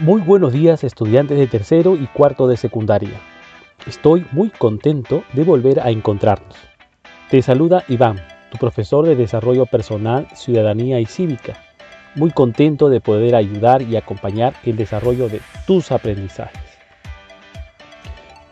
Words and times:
Muy 0.00 0.22
buenos 0.22 0.54
días 0.54 0.82
estudiantes 0.82 1.36
de 1.36 1.46
tercero 1.46 1.94
y 1.94 2.06
cuarto 2.06 2.48
de 2.48 2.56
secundaria. 2.56 3.20
Estoy 3.86 4.24
muy 4.32 4.48
contento 4.48 5.24
de 5.34 5.44
volver 5.44 5.78
a 5.78 5.90
encontrarnos. 5.90 6.56
Te 7.30 7.42
saluda 7.42 7.84
Iván, 7.86 8.18
tu 8.50 8.56
profesor 8.56 9.04
de 9.04 9.14
Desarrollo 9.14 9.66
Personal, 9.66 10.26
Ciudadanía 10.34 11.00
y 11.00 11.04
Cívica. 11.04 11.58
Muy 12.14 12.30
contento 12.30 12.88
de 12.88 13.02
poder 13.02 13.34
ayudar 13.34 13.82
y 13.82 13.96
acompañar 13.96 14.54
el 14.64 14.78
desarrollo 14.78 15.28
de 15.28 15.42
tus 15.66 15.92
aprendizajes. 15.92 16.64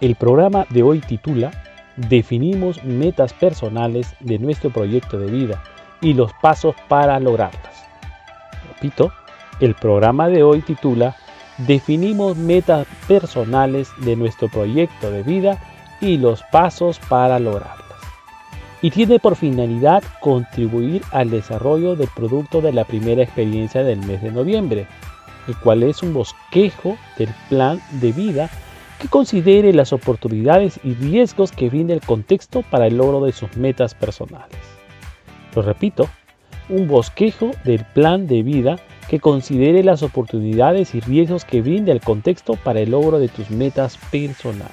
El 0.03 0.17
programa 0.17 0.67
de 0.69 0.83
hoy 0.83 1.01
titula 1.01 1.51
Definimos 1.97 2.84
metas 2.84 3.33
personales 3.33 4.15
de 4.20 4.39
nuestro 4.39 4.69
proyecto 4.69 5.19
de 5.19 5.30
vida 5.30 5.62
y 6.03 6.12
los 6.12 6.30
pasos 6.42 6.77
para 6.89 7.19
lograrlas. 7.19 7.87
Repito, 8.75 9.11
el 9.61 9.75
programa 9.75 10.28
de 10.28 10.42
hoy 10.42 10.61
titula 10.61 11.17
definimos 11.67 12.37
metas 12.37 12.87
personales 13.07 13.89
de 13.98 14.17
nuestro 14.17 14.48
proyecto 14.48 15.11
de 15.11 15.23
vida 15.23 15.59
y 16.00 16.17
los 16.17 16.42
pasos 16.53 17.00
para 17.09 17.39
lograrlas. 17.39 17.78
Y 18.81 18.91
tiene 18.91 19.19
por 19.19 19.34
finalidad 19.34 20.05
contribuir 20.20 21.03
al 21.11 21.31
desarrollo 21.31 21.97
del 21.97 22.09
producto 22.15 22.61
de 22.61 22.73
la 22.73 22.84
primera 22.84 23.23
experiencia 23.23 23.83
del 23.83 23.98
mes 24.06 24.23
de 24.23 24.31
noviembre, 24.31 24.87
el 25.48 25.56
cual 25.56 25.83
es 25.83 26.03
un 26.03 26.15
bosquejo 26.15 26.97
del 27.17 27.31
plan 27.48 27.81
de 27.93 28.12
vida 28.12 28.50
que 29.00 29.09
considere 29.09 29.72
las 29.72 29.93
oportunidades 29.93 30.78
y 30.84 30.95
riesgos 30.95 31.50
que 31.53 31.69
brinda 31.69 31.95
el 31.95 32.00
contexto 32.00 32.62
para 32.62 32.87
el 32.87 32.97
logro 32.97 33.25
de 33.25 33.33
sus 33.33 33.56
metas 33.56 33.95
personales. 33.95 34.59
Lo 35.55 35.62
repito, 35.62 36.09
un 36.69 36.88
bosquejo 36.88 37.50
del 37.64 37.84
plan 37.84 38.27
de 38.27 38.42
vida 38.42 38.78
que 39.08 39.20
considere 39.20 39.83
las 39.83 40.02
oportunidades 40.02 40.94
y 40.94 41.00
riesgos 41.00 41.44
que 41.44 41.62
brinda 41.62 41.92
el 41.92 42.00
contexto 42.00 42.55
para 42.55 42.80
el 42.80 42.91
logro 42.91 43.19
de 43.19 43.28
tus 43.28 43.50
metas 43.50 43.98
personales. 44.10 44.72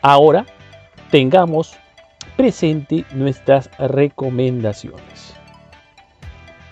Ahora 0.00 0.46
tengamos 1.10 1.76
presente 2.36 3.04
nuestras 3.12 3.68
recomendaciones. 3.78 5.34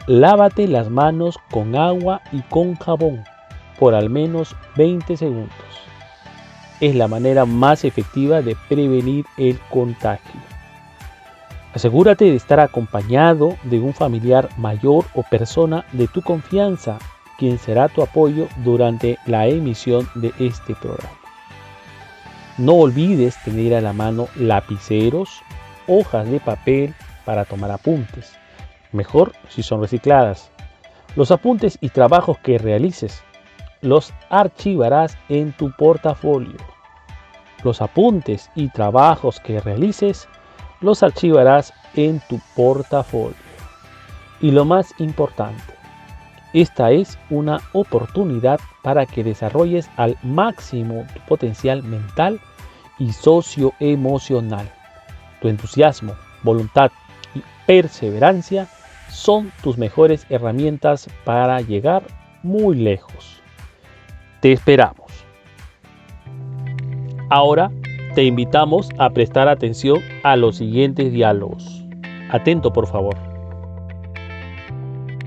Lávate 0.06 0.68
las 0.68 0.88
manos 0.88 1.36
con 1.50 1.74
agua 1.74 2.22
y 2.30 2.42
con 2.42 2.76
jabón 2.76 3.24
por 3.78 3.94
al 3.94 4.10
menos 4.10 4.54
20 4.76 5.16
segundos. 5.16 5.50
Es 6.80 6.94
la 6.94 7.08
manera 7.08 7.44
más 7.44 7.84
efectiva 7.84 8.42
de 8.42 8.56
prevenir 8.68 9.24
el 9.38 9.58
contagio. 9.70 10.40
Asegúrate 11.76 12.24
de 12.24 12.36
estar 12.36 12.58
acompañado 12.58 13.58
de 13.64 13.78
un 13.78 13.92
familiar 13.92 14.48
mayor 14.56 15.04
o 15.14 15.22
persona 15.22 15.84
de 15.92 16.08
tu 16.08 16.22
confianza, 16.22 16.96
quien 17.38 17.58
será 17.58 17.90
tu 17.90 18.00
apoyo 18.00 18.48
durante 18.64 19.18
la 19.26 19.46
emisión 19.46 20.08
de 20.14 20.32
este 20.38 20.74
programa. 20.74 21.18
No 22.56 22.76
olvides 22.76 23.36
tener 23.44 23.74
a 23.74 23.82
la 23.82 23.92
mano 23.92 24.28
lapiceros, 24.36 25.42
hojas 25.86 26.26
de 26.30 26.40
papel 26.40 26.94
para 27.26 27.44
tomar 27.44 27.70
apuntes, 27.70 28.32
mejor 28.92 29.32
si 29.50 29.62
son 29.62 29.82
recicladas. 29.82 30.50
Los 31.14 31.30
apuntes 31.30 31.76
y 31.82 31.90
trabajos 31.90 32.38
que 32.38 32.56
realices 32.56 33.22
los 33.82 34.14
archivarás 34.30 35.18
en 35.28 35.52
tu 35.52 35.70
portafolio. 35.72 36.56
Los 37.62 37.82
apuntes 37.82 38.50
y 38.54 38.70
trabajos 38.70 39.40
que 39.40 39.60
realices 39.60 40.26
los 40.80 41.02
archivarás 41.02 41.72
en 41.94 42.20
tu 42.28 42.40
portafolio. 42.54 43.36
Y 44.40 44.50
lo 44.50 44.64
más 44.64 44.92
importante, 44.98 45.74
esta 46.52 46.90
es 46.90 47.18
una 47.30 47.60
oportunidad 47.72 48.60
para 48.82 49.06
que 49.06 49.24
desarrolles 49.24 49.90
al 49.96 50.16
máximo 50.22 51.06
tu 51.12 51.20
potencial 51.20 51.82
mental 51.82 52.40
y 52.98 53.12
socioemocional. 53.12 54.70
Tu 55.40 55.48
entusiasmo, 55.48 56.14
voluntad 56.42 56.90
y 57.34 57.42
perseverancia 57.66 58.68
son 59.08 59.52
tus 59.62 59.78
mejores 59.78 60.26
herramientas 60.30 61.08
para 61.24 61.60
llegar 61.60 62.02
muy 62.42 62.76
lejos. 62.76 63.42
Te 64.40 64.52
esperamos. 64.52 65.12
Ahora 67.28 67.70
te 68.16 68.24
invitamos 68.24 68.88
a 68.96 69.10
prestar 69.10 69.46
atención 69.46 69.98
a 70.24 70.36
los 70.36 70.56
siguientes 70.56 71.12
diálogos. 71.12 71.84
Atento, 72.30 72.72
por 72.72 72.86
favor. 72.86 73.14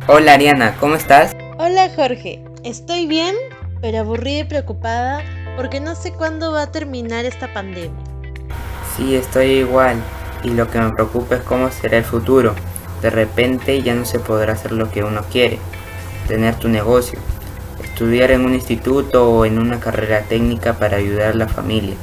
Hola 0.07 0.33
Ariana, 0.33 0.75
¿cómo 0.79 0.95
estás? 0.95 1.37
Hola 1.59 1.91
Jorge, 1.95 2.43
estoy 2.63 3.05
bien, 3.05 3.35
pero 3.79 3.99
aburrida 3.99 4.39
y 4.39 4.43
preocupada 4.45 5.21
porque 5.55 5.79
no 5.79 5.93
sé 5.93 6.13
cuándo 6.13 6.51
va 6.51 6.63
a 6.63 6.71
terminar 6.71 7.25
esta 7.25 7.53
pandemia. 7.53 8.03
Sí, 8.97 9.13
estoy 9.13 9.59
igual, 9.59 9.97
y 10.43 10.49
lo 10.49 10.67
que 10.67 10.79
me 10.79 10.91
preocupa 10.91 11.35
es 11.35 11.43
cómo 11.43 11.69
será 11.69 11.99
el 11.99 12.03
futuro. 12.03 12.55
De 13.03 13.11
repente 13.11 13.83
ya 13.83 13.93
no 13.93 14.03
se 14.03 14.17
podrá 14.17 14.53
hacer 14.53 14.71
lo 14.71 14.89
que 14.89 15.03
uno 15.03 15.21
quiere, 15.31 15.59
tener 16.27 16.55
tu 16.55 16.67
negocio, 16.67 17.19
estudiar 17.83 18.31
en 18.31 18.45
un 18.45 18.55
instituto 18.55 19.29
o 19.29 19.45
en 19.45 19.59
una 19.59 19.79
carrera 19.79 20.23
técnica 20.23 20.73
para 20.79 20.97
ayudar 20.97 21.33
a 21.33 21.35
la 21.35 21.47
familia 21.47 21.93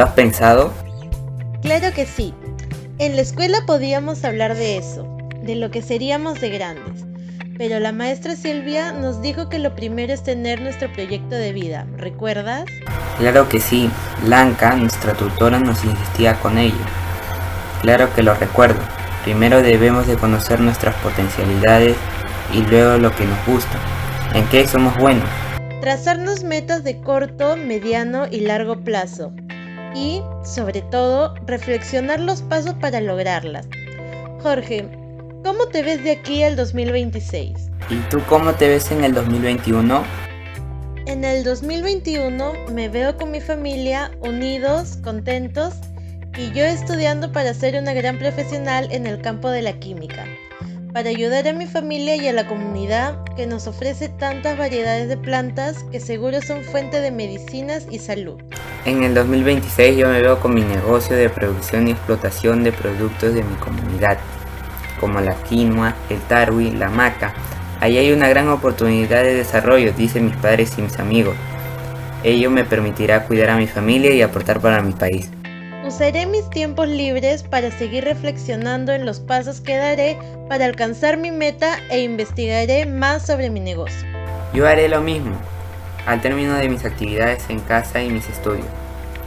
¿Lo 0.00 0.06
has 0.06 0.12
pensado? 0.14 0.72
Claro 1.60 1.92
que 1.94 2.06
sí. 2.06 2.32
En 2.96 3.16
la 3.16 3.20
escuela 3.20 3.66
podíamos 3.66 4.24
hablar 4.24 4.54
de 4.54 4.78
eso, 4.78 5.06
de 5.42 5.56
lo 5.56 5.70
que 5.70 5.82
seríamos 5.82 6.40
de 6.40 6.48
grandes. 6.48 7.04
Pero 7.58 7.78
la 7.80 7.92
maestra 7.92 8.34
Silvia 8.34 8.92
nos 8.92 9.20
dijo 9.20 9.50
que 9.50 9.58
lo 9.58 9.76
primero 9.76 10.14
es 10.14 10.22
tener 10.22 10.62
nuestro 10.62 10.90
proyecto 10.90 11.34
de 11.34 11.52
vida, 11.52 11.86
¿recuerdas? 11.98 12.64
Claro 13.18 13.46
que 13.50 13.60
sí, 13.60 13.90
Blanca, 14.24 14.74
nuestra 14.74 15.12
tutora, 15.12 15.60
nos 15.60 15.84
insistía 15.84 16.32
con 16.40 16.56
ello. 16.56 16.82
Claro 17.82 18.10
que 18.14 18.22
lo 18.22 18.32
recuerdo. 18.32 18.80
Primero 19.24 19.60
debemos 19.60 20.06
de 20.06 20.16
conocer 20.16 20.60
nuestras 20.60 20.94
potencialidades 21.02 21.94
y 22.54 22.62
luego 22.62 22.96
lo 22.96 23.14
que 23.14 23.26
nos 23.26 23.46
gusta. 23.46 23.78
¿En 24.32 24.46
qué 24.46 24.66
somos 24.66 24.96
buenos? 24.96 25.28
Trazarnos 25.82 26.42
metas 26.42 26.84
de 26.84 27.02
corto, 27.02 27.58
mediano 27.58 28.26
y 28.30 28.40
largo 28.40 28.82
plazo 28.82 29.34
y, 29.94 30.22
sobre 30.44 30.82
todo, 30.82 31.34
reflexionar 31.46 32.20
los 32.20 32.42
pasos 32.42 32.74
para 32.74 33.00
lograrlas. 33.00 33.66
Jorge, 34.42 34.88
¿cómo 35.44 35.66
te 35.66 35.82
ves 35.82 36.02
de 36.04 36.12
aquí 36.12 36.42
al 36.42 36.56
2026? 36.56 37.70
¿Y 37.90 37.96
tú 38.08 38.20
cómo 38.28 38.52
te 38.52 38.68
ves 38.68 38.90
en 38.90 39.04
el 39.04 39.14
2021? 39.14 40.02
En 41.06 41.24
el 41.24 41.42
2021 41.44 42.52
me 42.72 42.88
veo 42.88 43.16
con 43.16 43.30
mi 43.30 43.40
familia 43.40 44.10
unidos, 44.20 44.98
contentos 45.02 45.74
y 46.38 46.52
yo 46.52 46.64
estudiando 46.64 47.32
para 47.32 47.52
ser 47.52 47.80
una 47.80 47.92
gran 47.92 48.18
profesional 48.18 48.88
en 48.92 49.06
el 49.06 49.20
campo 49.20 49.50
de 49.50 49.62
la 49.62 49.72
química 49.72 50.24
para 50.92 51.10
ayudar 51.10 51.46
a 51.46 51.52
mi 51.52 51.66
familia 51.66 52.16
y 52.16 52.26
a 52.28 52.32
la 52.32 52.46
comunidad 52.46 53.22
que 53.36 53.46
nos 53.46 53.66
ofrece 53.66 54.08
tantas 54.08 54.58
variedades 54.58 55.08
de 55.08 55.16
plantas 55.16 55.84
que 55.92 56.00
seguro 56.00 56.40
son 56.42 56.64
fuente 56.64 57.00
de 57.00 57.10
medicinas 57.10 57.86
y 57.90 57.98
salud. 57.98 58.40
En 58.86 59.02
el 59.02 59.14
2026 59.14 59.98
yo 59.98 60.08
me 60.08 60.22
veo 60.22 60.40
con 60.40 60.54
mi 60.54 60.62
negocio 60.62 61.14
de 61.14 61.28
producción 61.28 61.86
y 61.86 61.90
explotación 61.90 62.64
de 62.64 62.72
productos 62.72 63.34
de 63.34 63.42
mi 63.42 63.54
comunidad, 63.56 64.18
como 64.98 65.20
la 65.20 65.34
quinoa, 65.42 65.94
el 66.08 66.18
tarwi, 66.20 66.70
la 66.70 66.88
maca. 66.88 67.34
Ahí 67.80 67.98
hay 67.98 68.10
una 68.12 68.28
gran 68.30 68.48
oportunidad 68.48 69.22
de 69.22 69.34
desarrollo, 69.34 69.92
dicen 69.92 70.26
mis 70.26 70.36
padres 70.36 70.78
y 70.78 70.82
mis 70.82 70.98
amigos. 70.98 71.34
Ello 72.24 72.50
me 72.50 72.64
permitirá 72.64 73.26
cuidar 73.26 73.50
a 73.50 73.56
mi 73.56 73.66
familia 73.66 74.14
y 74.14 74.22
aportar 74.22 74.60
para 74.60 74.80
mi 74.80 74.92
país. 74.92 75.30
Usaré 75.86 76.24
mis 76.24 76.48
tiempos 76.48 76.88
libres 76.88 77.42
para 77.42 77.70
seguir 77.70 78.04
reflexionando 78.04 78.92
en 78.92 79.04
los 79.04 79.20
pasos 79.20 79.60
que 79.60 79.76
daré 79.76 80.18
para 80.48 80.64
alcanzar 80.64 81.18
mi 81.18 81.30
meta 81.30 81.78
e 81.90 82.00
investigaré 82.00 82.86
más 82.86 83.26
sobre 83.26 83.50
mi 83.50 83.60
negocio. 83.60 84.08
Yo 84.54 84.66
haré 84.66 84.88
lo 84.88 85.02
mismo. 85.02 85.38
Al 86.06 86.20
término 86.20 86.54
de 86.54 86.68
mis 86.68 86.84
actividades 86.84 87.48
en 87.50 87.60
casa 87.60 88.02
y 88.02 88.10
mis 88.10 88.28
estudios, 88.28 88.66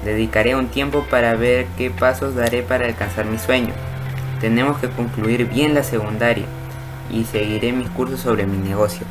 dedicaré 0.03 0.55
un 0.55 0.67
tiempo 0.67 1.05
para 1.09 1.35
ver 1.35 1.65
qué 1.77 1.89
pasos 1.89 2.35
daré 2.35 2.61
para 2.63 2.85
alcanzar 2.85 3.25
mi 3.25 3.37
sueño. 3.37 3.73
Tenemos 4.41 4.77
que 4.79 4.89
concluir 4.89 5.47
bien 5.47 5.73
la 5.73 5.83
secundaria 5.83 6.45
y 7.11 7.23
seguiré 7.23 7.71
mis 7.71 7.89
cursos 7.89 8.19
sobre 8.19 8.45
mi 8.45 8.57
negocio. 8.57 9.05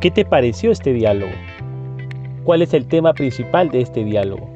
¿Qué 0.00 0.10
te 0.10 0.24
pareció 0.24 0.70
este 0.70 0.92
diálogo? 0.92 1.32
cuál 2.44 2.60
es 2.62 2.74
el 2.74 2.86
tema 2.86 3.14
principal 3.14 3.70
de 3.70 3.80
este 3.80 4.04
diálogo. 4.04 4.48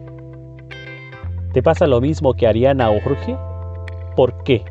¿Te 1.53 1.63
pasa 1.63 1.87
lo 1.87 2.01
mismo 2.01 2.35
que 2.35 2.47
Ariana 2.47 2.91
o 2.91 3.01
Jorge? 3.01 3.37
¿Por 4.15 4.43
qué? 4.45 4.63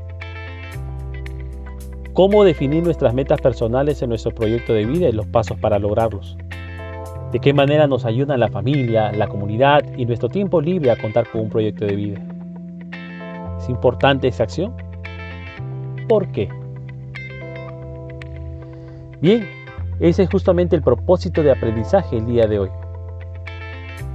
¿Cómo 2.13 2.43
definir 2.43 2.83
nuestras 2.83 3.13
metas 3.13 3.41
personales 3.41 4.01
en 4.01 4.09
nuestro 4.09 4.31
proyecto 4.31 4.73
de 4.73 4.85
vida 4.85 5.09
y 5.09 5.11
los 5.11 5.27
pasos 5.27 5.59
para 5.59 5.79
lograrlos? 5.79 6.37
¿De 7.31 7.39
qué 7.39 7.53
manera 7.53 7.87
nos 7.87 8.05
ayudan 8.05 8.39
la 8.39 8.47
familia, 8.47 9.11
la 9.11 9.27
comunidad 9.27 9.83
y 9.97 10.05
nuestro 10.05 10.29
tiempo 10.29 10.61
libre 10.61 10.91
a 10.91 10.95
contar 10.95 11.29
con 11.29 11.41
un 11.41 11.49
proyecto 11.49 11.85
de 11.85 11.95
vida? 11.95 12.21
¿Es 13.57 13.67
importante 13.67 14.29
esa 14.29 14.43
acción? 14.43 14.73
¿Por 16.07 16.31
qué? 16.31 16.47
Bien, 19.19 19.45
ese 19.99 20.23
es 20.23 20.29
justamente 20.29 20.77
el 20.77 20.81
propósito 20.81 21.43
de 21.43 21.51
aprendizaje 21.51 22.17
el 22.17 22.25
día 22.27 22.47
de 22.47 22.59
hoy. 22.59 22.69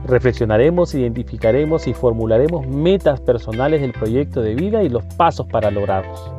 Reflexionaremos, 0.07 0.95
identificaremos 0.95 1.87
y 1.87 1.93
formularemos 1.93 2.67
metas 2.67 3.21
personales 3.21 3.83
del 3.83 3.93
proyecto 3.93 4.41
de 4.41 4.55
vida 4.55 4.83
y 4.83 4.89
los 4.89 5.05
pasos 5.17 5.47
para 5.49 5.71
lograrlos. 5.71 6.33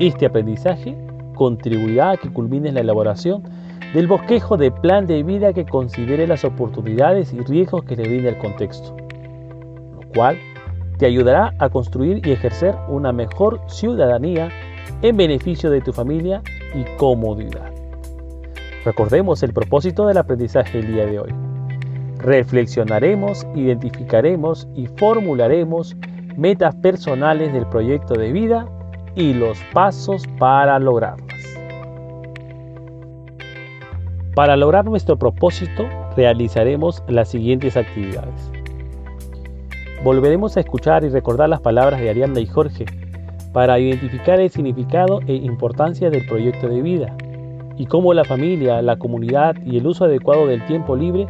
Este 0.00 0.26
aprendizaje 0.26 0.96
contribuirá 1.36 2.10
a 2.10 2.16
que 2.16 2.32
culmine 2.32 2.72
la 2.72 2.80
elaboración 2.80 3.59
del 3.94 4.06
bosquejo 4.06 4.56
de 4.56 4.70
plan 4.70 5.06
de 5.06 5.22
vida 5.22 5.52
que 5.52 5.64
considere 5.64 6.26
las 6.26 6.44
oportunidades 6.44 7.32
y 7.32 7.40
riesgos 7.40 7.84
que 7.84 7.96
le 7.96 8.04
brinda 8.04 8.28
el 8.30 8.38
contexto, 8.38 8.96
lo 9.94 10.00
cual 10.14 10.38
te 10.98 11.06
ayudará 11.06 11.54
a 11.58 11.68
construir 11.68 12.26
y 12.26 12.32
ejercer 12.32 12.74
una 12.88 13.12
mejor 13.12 13.60
ciudadanía 13.66 14.50
en 15.02 15.16
beneficio 15.16 15.70
de 15.70 15.80
tu 15.80 15.92
familia 15.92 16.42
y 16.74 16.84
comodidad. 16.96 17.70
Recordemos 18.84 19.42
el 19.42 19.52
propósito 19.52 20.06
del 20.06 20.18
aprendizaje 20.18 20.78
el 20.78 20.92
día 20.92 21.06
de 21.06 21.18
hoy 21.18 21.34
reflexionaremos, 22.22 23.46
identificaremos 23.54 24.68
y 24.74 24.86
formularemos 24.86 25.96
metas 26.36 26.74
personales 26.76 27.52
del 27.52 27.66
proyecto 27.66 28.14
de 28.14 28.32
vida 28.32 28.66
y 29.14 29.34
los 29.34 29.58
pasos 29.72 30.24
para 30.38 30.78
lograrlas. 30.78 31.29
Para 34.40 34.56
lograr 34.56 34.86
nuestro 34.86 35.18
propósito 35.18 35.86
realizaremos 36.16 37.02
las 37.08 37.28
siguientes 37.28 37.76
actividades. 37.76 38.50
Volveremos 40.02 40.56
a 40.56 40.60
escuchar 40.60 41.04
y 41.04 41.10
recordar 41.10 41.50
las 41.50 41.60
palabras 41.60 42.00
de 42.00 42.08
Arianda 42.08 42.40
y 42.40 42.46
Jorge 42.46 42.86
para 43.52 43.78
identificar 43.78 44.40
el 44.40 44.48
significado 44.48 45.20
e 45.26 45.34
importancia 45.34 46.08
del 46.08 46.26
proyecto 46.26 46.70
de 46.70 46.80
vida 46.80 47.14
y 47.76 47.84
cómo 47.84 48.14
la 48.14 48.24
familia, 48.24 48.80
la 48.80 48.96
comunidad 48.96 49.56
y 49.62 49.76
el 49.76 49.86
uso 49.86 50.06
adecuado 50.06 50.46
del 50.46 50.64
tiempo 50.64 50.96
libre 50.96 51.28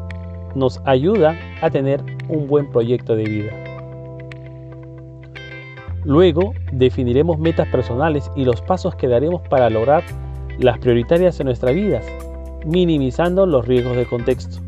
nos 0.54 0.80
ayuda 0.84 1.36
a 1.62 1.68
tener 1.68 2.04
un 2.28 2.46
buen 2.46 2.70
proyecto 2.70 3.16
de 3.16 3.24
vida. 3.24 3.52
Luego 6.04 6.54
definiremos 6.70 7.40
metas 7.40 7.66
personales 7.70 8.30
y 8.36 8.44
los 8.44 8.62
pasos 8.62 8.94
que 8.94 9.08
daremos 9.08 9.42
para 9.48 9.68
lograr 9.68 10.04
las 10.60 10.78
prioritarias 10.78 11.40
en 11.40 11.46
nuestras 11.46 11.74
vidas, 11.74 12.06
minimizando 12.64 13.46
los 13.46 13.66
riesgos 13.66 13.96
de 13.96 14.06
contexto. 14.06 14.58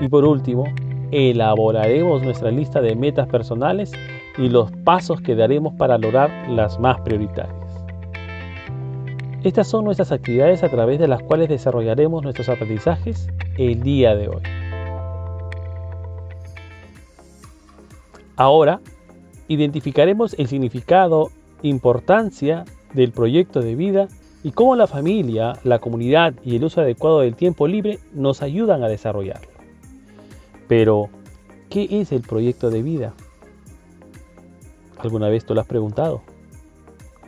Y 0.00 0.08
por 0.08 0.24
último, 0.24 0.64
elaboraremos 1.10 2.22
nuestra 2.22 2.50
lista 2.50 2.80
de 2.80 2.96
metas 2.96 3.28
personales 3.28 3.92
y 4.36 4.48
los 4.48 4.70
pasos 4.84 5.20
que 5.20 5.36
daremos 5.36 5.74
para 5.74 5.98
lograr 5.98 6.48
las 6.48 6.78
más 6.80 7.00
prioritarias. 7.02 7.54
Estas 9.44 9.68
son 9.68 9.84
nuestras 9.84 10.10
actividades 10.10 10.64
a 10.64 10.70
través 10.70 10.98
de 10.98 11.06
las 11.06 11.22
cuales 11.22 11.48
desarrollaremos 11.48 12.22
nuestros 12.22 12.48
aprendizajes 12.48 13.28
el 13.58 13.82
día 13.82 14.16
de 14.16 14.28
hoy. 14.28 14.42
Ahora, 18.36 18.80
identificaremos 19.46 20.34
el 20.38 20.48
significado, 20.48 21.30
importancia 21.62 22.64
del 22.94 23.12
proyecto 23.12 23.60
de 23.60 23.74
vida 23.74 24.08
y 24.44 24.52
cómo 24.52 24.76
la 24.76 24.86
familia, 24.86 25.54
la 25.64 25.78
comunidad 25.78 26.34
y 26.44 26.56
el 26.56 26.64
uso 26.64 26.82
adecuado 26.82 27.20
del 27.20 27.34
tiempo 27.34 27.66
libre 27.66 27.98
nos 28.12 28.42
ayudan 28.42 28.84
a 28.84 28.88
desarrollarlo. 28.88 29.48
Pero, 30.68 31.08
¿qué 31.70 31.88
es 31.90 32.12
el 32.12 32.20
proyecto 32.20 32.68
de 32.70 32.82
vida? 32.82 33.14
¿Alguna 34.98 35.30
vez 35.30 35.46
tú 35.46 35.54
lo 35.54 35.62
has 35.62 35.66
preguntado? 35.66 36.20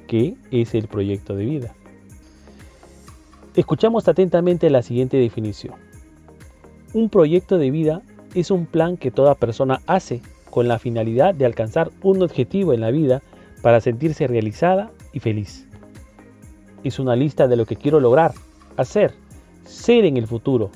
¿Qué 0.06 0.36
es 0.50 0.74
el 0.74 0.88
proyecto 0.88 1.34
de 1.34 1.46
vida? 1.46 1.74
Escuchamos 3.54 4.06
atentamente 4.08 4.68
la 4.68 4.82
siguiente 4.82 5.16
definición. 5.16 5.74
Un 6.92 7.08
proyecto 7.08 7.56
de 7.56 7.70
vida 7.70 8.02
es 8.34 8.50
un 8.50 8.66
plan 8.66 8.98
que 8.98 9.10
toda 9.10 9.34
persona 9.34 9.80
hace 9.86 10.20
con 10.50 10.68
la 10.68 10.78
finalidad 10.78 11.34
de 11.34 11.46
alcanzar 11.46 11.90
un 12.02 12.22
objetivo 12.22 12.74
en 12.74 12.82
la 12.82 12.90
vida 12.90 13.22
para 13.62 13.80
sentirse 13.80 14.26
realizada 14.26 14.90
y 15.14 15.20
feliz. 15.20 15.65
Es 16.86 17.00
una 17.00 17.16
lista 17.16 17.48
de 17.48 17.56
lo 17.56 17.66
que 17.66 17.74
quiero 17.74 17.98
lograr, 17.98 18.32
hacer, 18.76 19.12
ser 19.64 20.04
en 20.04 20.16
el 20.16 20.28
futuro, 20.28 20.70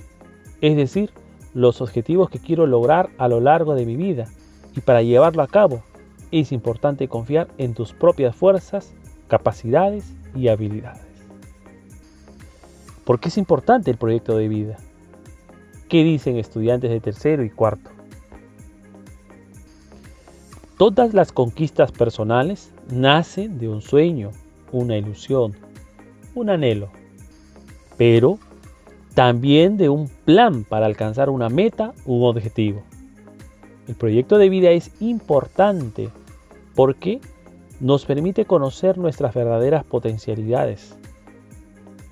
es 0.61 0.75
decir, 0.75 1.11
los 1.55 1.81
objetivos 1.81 2.29
que 2.31 2.41
quiero 2.41 2.67
lograr 2.67 3.11
a 3.17 3.29
lo 3.29 3.39
largo 3.39 3.77
de 3.77 3.87
mi 3.87 3.95
vida 3.95 4.27
y 4.75 4.81
para 4.81 5.03
llevarlo 5.03 5.41
a 5.41 5.47
cabo 5.47 5.85
es 6.33 6.51
importante 6.51 7.07
confiar 7.07 7.47
en 7.59 7.75
tus 7.75 7.93
propias 7.93 8.35
fuerzas, 8.35 8.93
capacidades 9.29 10.13
y 10.35 10.49
habilidades. 10.49 11.01
¿Por 13.05 13.21
qué 13.21 13.29
es 13.29 13.39
importante 13.39 13.93
el 13.93 13.97
proyecto 13.97 14.37
de 14.37 14.49
vida? 14.49 14.79
¿Qué 15.89 16.03
dicen 16.03 16.39
estudiantes 16.39 16.91
de 16.91 16.99
tercero 16.99 17.45
y 17.45 17.51
cuarto? 17.51 17.89
Todas 20.77 21.15
las 21.15 21.31
conquistas 21.31 21.93
personales 21.93 22.73
nacen 22.91 23.61
de 23.61 23.69
un 23.69 23.81
sueño, 23.81 24.33
una 24.73 24.97
ilusión, 24.97 25.55
un 26.35 26.51
anhelo, 26.51 26.91
pero 27.97 28.39
también 29.15 29.77
de 29.77 29.89
un 29.89 30.09
plan 30.09 30.65
para 30.65 30.87
alcanzar 30.87 31.31
una 31.31 31.49
meta 31.49 31.93
un 32.07 32.25
objetivo. 32.25 32.83
El 33.89 33.95
proyecto 33.95 34.39
de 34.39 34.49
vida 34.49 34.71
es 34.71 34.93
importante 35.01 36.11
porque 36.75 37.21
nos 37.81 38.05
permite 38.05 38.45
conocer 38.45 38.99
nuestras 38.99 39.35
verdaderas 39.35 39.85
potencialidades, 39.85 40.97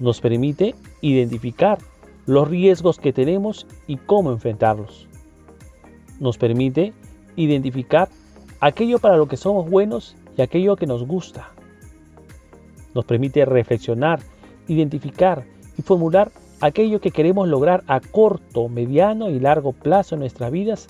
nos 0.00 0.21
permite 0.21 0.75
identificar 1.00 1.79
los 2.26 2.49
riesgos 2.49 2.99
que 2.99 3.12
tenemos 3.12 3.66
y 3.87 3.97
cómo 3.97 4.33
enfrentarlos. 4.33 5.09
Nos 6.21 6.37
permite 6.37 6.93
identificar 7.37 8.09
aquello 8.61 8.99
para 8.99 9.16
lo 9.16 9.28
que 9.28 9.37
somos 9.37 9.71
buenos 9.71 10.16
y 10.37 10.43
aquello 10.43 10.76
que 10.76 10.87
nos 10.87 11.07
gusta. 11.07 11.50
Nos 12.95 13.04
permite 13.04 13.45
reflexionar, 13.45 14.21
identificar 14.66 15.45
y 15.76 15.83
formular 15.83 16.30
aquello 16.61 17.00
que 17.00 17.11
queremos 17.11 17.49
lograr 17.49 17.85
a 17.87 18.00
corto, 18.00 18.68
mediano 18.68 19.30
y 19.30 19.40
largo 19.40 19.73
plazo 19.73 20.14
en 20.14 20.21
nuestras 20.21 20.50
vidas, 20.50 20.88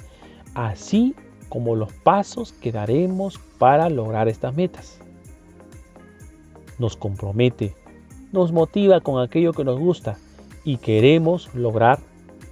así 0.55 1.15
como 1.49 1.77
los 1.77 1.93
pasos 1.93 2.53
que 2.53 2.73
daremos 2.73 3.39
para 3.59 3.89
lograr 3.89 4.29
estas 4.29 4.55
metas. 4.55 5.01
Nos 6.79 6.97
compromete, 6.97 7.75
nos 8.33 8.53
motiva 8.53 9.01
con 9.01 9.21
aquello 9.23 9.53
que 9.53 9.65
nos 9.65 9.79
gusta 9.79 10.17
y 10.65 10.77
queremos 10.77 11.55
lograr 11.55 11.99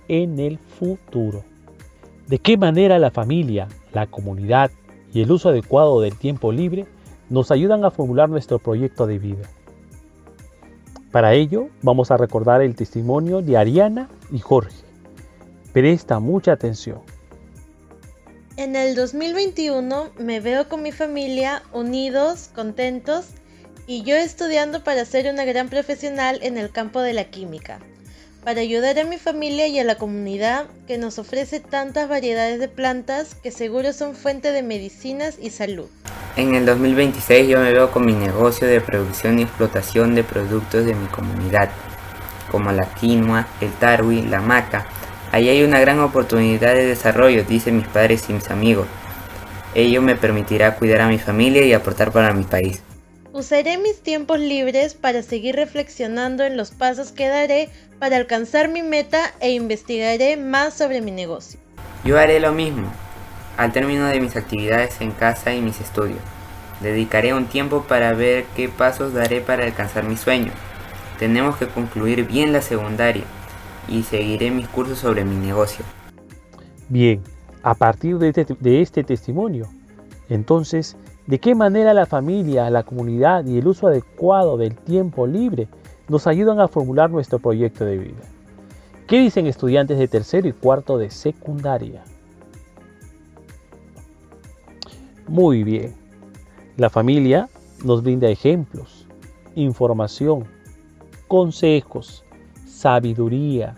en 0.09 0.39
el 0.39 0.59
futuro. 0.59 1.45
¿De 2.27 2.39
qué 2.39 2.57
manera 2.57 2.99
la 2.99 3.11
familia, 3.11 3.69
la 3.93 4.07
comunidad 4.07 4.71
y 5.13 5.23
el 5.23 5.31
uso 5.31 5.51
adecuado 5.51 6.01
del 6.01 6.19
tiempo 6.19 6.51
libre 6.51 6.87
nos 7.31 7.51
ayudan 7.51 7.85
a 7.85 7.91
formular 7.91 8.29
nuestro 8.29 8.59
proyecto 8.59 9.07
de 9.07 9.19
vida? 9.19 9.49
Para 11.13 11.35
ello 11.35 11.69
vamos 11.83 12.11
a 12.11 12.17
recordar 12.17 12.63
el 12.63 12.75
testimonio 12.75 13.43
de 13.43 13.57
Ariana 13.57 14.09
y 14.31 14.39
Jorge. 14.39 14.77
Presta 15.73 16.19
mucha 16.21 16.53
atención. 16.53 17.01
En 18.57 18.77
el 18.77 18.95
2021 18.95 20.11
me 20.19 20.41
veo 20.41 20.69
con 20.69 20.83
mi 20.83 20.93
familia 20.93 21.63
unidos, 21.73 22.51
contentos 22.55 23.29
y 23.87 24.03
yo 24.03 24.17
estudiando 24.17 24.83
para 24.83 25.05
ser 25.05 25.31
una 25.33 25.45
gran 25.45 25.69
profesional 25.69 26.39
en 26.43 26.59
el 26.59 26.71
campo 26.71 27.01
de 27.01 27.13
la 27.13 27.25
química 27.25 27.81
para 28.47 28.61
ayudar 28.61 28.97
a 29.01 29.03
mi 29.03 29.19
familia 29.19 29.67
y 29.67 29.81
a 29.81 29.83
la 29.83 29.97
comunidad 29.97 30.67
que 30.87 30.99
nos 30.99 31.19
ofrece 31.19 31.59
tantas 31.59 32.09
variedades 32.09 32.61
de 32.61 32.69
plantas 32.69 33.35
que 33.35 33.51
seguro 33.51 33.93
son 33.93 34.15
fuente 34.15 34.53
de 34.53 34.63
medicinas 34.63 35.37
y 35.43 35.51
salud. 35.51 35.87
En 36.37 36.55
el 36.55 36.65
2026 36.65 37.49
yo 37.49 37.59
me 37.59 37.73
veo 37.73 37.91
con 37.91 38.07
mi 38.07 38.13
negocio 38.13 38.69
de 38.69 38.81
producción 38.81 39.41
y 39.41 39.43
explotación 39.43 40.15
de 40.15 40.23
productos 40.23 40.87
de 40.87 40.95
mi 40.95 41.09
comunidad, 41.09 41.71
como 42.49 42.71
la 42.71 42.85
quinoa, 42.95 43.49
el 43.61 43.73
tarwi, 43.73 44.23
la 44.23 44.41
maca. 44.41 44.87
Ahí 45.33 45.49
hay 45.49 45.65
una 45.65 45.81
gran 45.81 45.99
oportunidad 45.99 46.73
de 46.73 46.87
desarrollo, 46.87 47.43
dicen 47.43 47.79
mis 47.79 47.89
padres 47.89 48.27
y 48.29 48.33
mis 48.33 48.49
amigos. 48.53 48.87
Ello 49.75 50.01
me 50.03 50.15
permitirá 50.15 50.77
cuidar 50.77 51.01
a 51.01 51.09
mi 51.09 51.19
familia 51.19 51.67
y 51.67 51.73
aportar 51.73 52.13
para 52.13 52.33
mi 52.33 52.45
país. 52.45 52.81
Usaré 53.37 53.77
mis 53.77 54.01
tiempos 54.01 54.41
libres 54.41 54.95
para 54.95 55.23
seguir 55.23 55.57
reflexionando 55.57 56.43
en 56.43 56.57
los 56.57 56.71
pasos 56.71 57.13
que 57.13 57.29
daré 57.29 57.69
para 57.99 58.17
alcanzar 58.17 58.71
mi 58.71 58.83
meta 58.83 59.35
e 59.41 59.53
investigaré 59.53 60.39
más 60.39 60.73
sobre 60.73 61.03
mi 61.03 61.11
negocio. 61.11 61.61
Yo 62.03 62.19
haré 62.19 62.41
lo 62.41 62.53
mismo 62.53 62.91
al 63.59 63.75
término 63.75 64.07
de 64.07 64.21
mis 64.21 64.37
actividades 64.37 65.03
en 65.03 65.11
casa 65.11 65.53
y 65.53 65.61
mis 65.61 65.83
estudios. 65.83 66.19
Dedicaré 66.81 67.35
un 67.35 67.45
tiempo 67.45 67.83
para 67.83 68.15
ver 68.15 68.47
qué 68.57 68.71
pasos 68.71 69.13
daré 69.13 69.43
para 69.43 69.65
alcanzar 69.65 70.05
mi 70.05 70.17
sueño. 70.17 70.53
Tenemos 71.19 71.59
que 71.59 71.69
concluir 71.69 72.27
bien 72.27 72.55
la 72.55 72.63
secundaria 72.63 73.25
y 73.87 74.05
seguiré 74.05 74.51
mis 74.51 74.67
cursos 74.67 75.01
sobre 75.01 75.27
mi 75.27 75.37
negocio. 75.37 75.85
Bien, 76.89 77.23
a 77.63 77.75
partir 77.75 78.17
de 78.17 78.31
este, 78.31 78.47
de 78.59 78.81
este 78.81 79.05
testimonio, 79.05 79.69
entonces, 80.31 80.97
¿de 81.27 81.39
qué 81.39 81.55
manera 81.55 81.95
la 81.95 82.07
familia, 82.07 82.71
la 82.71 82.83
comunidad 82.83 83.45
y 83.47 83.59
el 83.59 83.67
uso 83.67 83.89
adecuado 83.89 84.57
del 84.57 84.77
tiempo 84.77 85.27
libre 85.27 85.69
nos 86.09 86.27
ayudan 86.27 86.61
a 86.61 86.69
formular 86.69 87.11
nuestro 87.11 87.39
proyecto 87.39 87.85
de 87.85 87.99
vida? 87.99 88.23
¿Qué 89.07 89.21
dicen 89.21 89.47
estudiantes 89.47 89.99
de 89.99 90.09
tercero 90.09 90.49
y 90.49 90.53
cuarto 90.53 90.99
de 90.99 91.11
secundaria? 91.11 92.03
Muy 95.29 95.65
bien. 95.65 95.95
La 96.77 96.91
familia 96.91 97.49
nos 97.85 98.03
brinda 98.03 98.29
ejemplos, 98.29 99.07
información, 99.55 100.45
consejos, 101.29 102.25
sabiduría, 102.67 103.77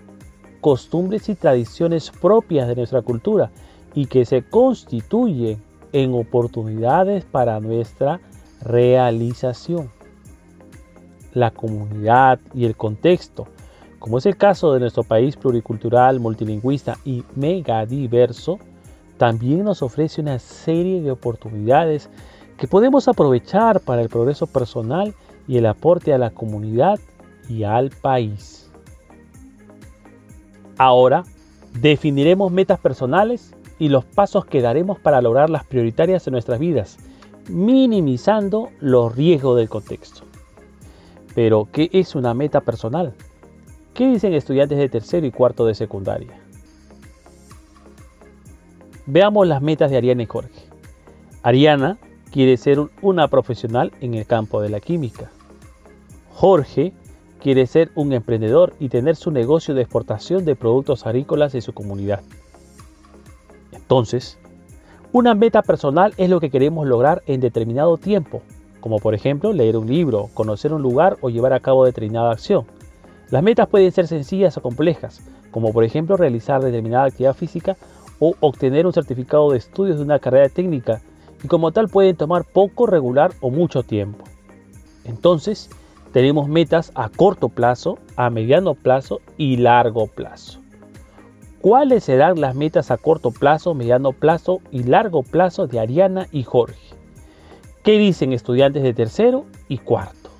costumbres 0.60 1.28
y 1.28 1.34
tradiciones 1.34 2.10
propias 2.10 2.68
de 2.68 2.76
nuestra 2.76 3.02
cultura 3.02 3.50
y 3.94 4.06
que 4.06 4.24
se 4.24 4.42
constituyen 4.42 5.62
en 5.92 6.14
oportunidades 6.14 7.24
para 7.24 7.60
nuestra 7.60 8.20
realización. 8.62 9.90
La 11.34 11.50
comunidad 11.50 12.40
y 12.54 12.64
el 12.64 12.76
contexto, 12.76 13.46
como 13.98 14.18
es 14.18 14.26
el 14.26 14.36
caso 14.36 14.72
de 14.72 14.80
nuestro 14.80 15.02
país 15.02 15.36
pluricultural, 15.36 16.20
multilingüista 16.20 16.98
y 17.04 17.24
megadiverso, 17.34 18.58
también 19.18 19.64
nos 19.64 19.82
ofrece 19.82 20.20
una 20.20 20.38
serie 20.38 21.02
de 21.02 21.10
oportunidades 21.10 22.08
que 22.56 22.68
podemos 22.68 23.08
aprovechar 23.08 23.80
para 23.80 24.02
el 24.02 24.08
progreso 24.08 24.46
personal 24.46 25.14
y 25.46 25.56
el 25.56 25.66
aporte 25.66 26.12
a 26.12 26.18
la 26.18 26.30
comunidad 26.30 26.98
y 27.48 27.64
al 27.64 27.90
país. 27.90 28.70
Ahora 30.76 31.24
definiremos 31.80 32.52
metas 32.52 32.78
personales 32.78 33.54
y 33.78 33.88
los 33.88 34.04
pasos 34.04 34.44
que 34.44 34.60
daremos 34.60 34.98
para 34.98 35.22
lograr 35.22 35.50
las 35.50 35.64
prioritarias 35.64 36.26
en 36.26 36.32
nuestras 36.32 36.58
vidas, 36.58 36.98
minimizando 37.48 38.70
los 38.80 39.14
riesgos 39.14 39.56
del 39.56 39.68
contexto. 39.68 40.22
Pero, 41.34 41.68
¿qué 41.70 41.88
es 41.92 42.14
una 42.14 42.34
meta 42.34 42.60
personal? 42.60 43.14
¿Qué 43.94 44.08
dicen 44.08 44.34
estudiantes 44.34 44.78
de 44.78 44.88
tercero 44.88 45.26
y 45.26 45.30
cuarto 45.30 45.66
de 45.66 45.74
secundaria? 45.74 46.38
Veamos 49.06 49.46
las 49.46 49.62
metas 49.62 49.90
de 49.90 49.96
Ariana 49.96 50.22
y 50.22 50.26
Jorge. 50.26 50.68
Ariana 51.42 51.98
quiere 52.30 52.56
ser 52.56 52.78
una 53.00 53.28
profesional 53.28 53.92
en 54.00 54.14
el 54.14 54.26
campo 54.26 54.60
de 54.60 54.68
la 54.68 54.80
química. 54.80 55.30
Jorge 56.34 56.92
quiere 57.40 57.66
ser 57.66 57.90
un 57.94 58.12
emprendedor 58.12 58.74
y 58.78 58.88
tener 58.88 59.16
su 59.16 59.30
negocio 59.30 59.74
de 59.74 59.82
exportación 59.82 60.44
de 60.44 60.56
productos 60.56 61.06
agrícolas 61.06 61.54
en 61.54 61.62
su 61.62 61.72
comunidad. 61.72 62.22
Entonces, 63.88 64.38
una 65.12 65.34
meta 65.34 65.62
personal 65.62 66.12
es 66.18 66.28
lo 66.28 66.40
que 66.40 66.50
queremos 66.50 66.86
lograr 66.86 67.22
en 67.26 67.40
determinado 67.40 67.96
tiempo, 67.96 68.42
como 68.80 68.98
por 68.98 69.14
ejemplo 69.14 69.54
leer 69.54 69.78
un 69.78 69.86
libro, 69.86 70.28
conocer 70.34 70.74
un 70.74 70.82
lugar 70.82 71.16
o 71.22 71.30
llevar 71.30 71.54
a 71.54 71.60
cabo 71.60 71.86
determinada 71.86 72.32
acción. 72.32 72.66
Las 73.30 73.42
metas 73.42 73.66
pueden 73.66 73.90
ser 73.90 74.06
sencillas 74.06 74.58
o 74.58 74.60
complejas, 74.60 75.22
como 75.50 75.72
por 75.72 75.84
ejemplo 75.84 76.18
realizar 76.18 76.62
determinada 76.62 77.06
actividad 77.06 77.32
física 77.32 77.78
o 78.18 78.34
obtener 78.40 78.84
un 78.84 78.92
certificado 78.92 79.52
de 79.52 79.56
estudios 79.56 79.96
de 79.96 80.04
una 80.04 80.18
carrera 80.18 80.50
técnica 80.50 81.00
y 81.42 81.48
como 81.48 81.72
tal 81.72 81.88
pueden 81.88 82.14
tomar 82.14 82.44
poco, 82.44 82.84
regular 82.86 83.32
o 83.40 83.48
mucho 83.48 83.84
tiempo. 83.84 84.22
Entonces, 85.06 85.70
tenemos 86.12 86.46
metas 86.46 86.92
a 86.94 87.08
corto 87.08 87.48
plazo, 87.48 87.98
a 88.16 88.28
mediano 88.28 88.74
plazo 88.74 89.22
y 89.38 89.56
largo 89.56 90.08
plazo. 90.08 90.60
¿Cuáles 91.60 92.04
serán 92.04 92.40
las 92.40 92.54
metas 92.54 92.90
a 92.90 92.96
corto 92.96 93.30
plazo, 93.30 93.74
mediano 93.74 94.12
plazo 94.12 94.60
y 94.70 94.84
largo 94.84 95.22
plazo 95.22 95.66
de 95.66 95.80
Ariana 95.80 96.28
y 96.30 96.44
Jorge? 96.44 96.96
¿Qué 97.82 97.98
dicen 97.98 98.32
estudiantes 98.32 98.82
de 98.82 98.94
tercero 98.94 99.46
y 99.68 99.78
cuarto? 99.78 100.30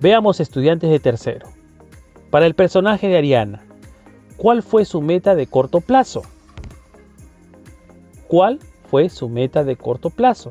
Veamos 0.00 0.40
estudiantes 0.40 0.90
de 0.90 1.00
tercero. 1.00 1.48
Para 2.30 2.46
el 2.46 2.54
personaje 2.54 3.08
de 3.08 3.16
Ariana, 3.16 3.64
¿Cuál 4.38 4.62
fue 4.62 4.84
su 4.84 5.02
meta 5.02 5.34
de 5.34 5.48
corto 5.48 5.80
plazo? 5.80 6.22
¿Cuál 8.28 8.60
fue 8.88 9.08
su 9.08 9.28
meta 9.28 9.64
de 9.64 9.74
corto 9.74 10.10
plazo? 10.10 10.50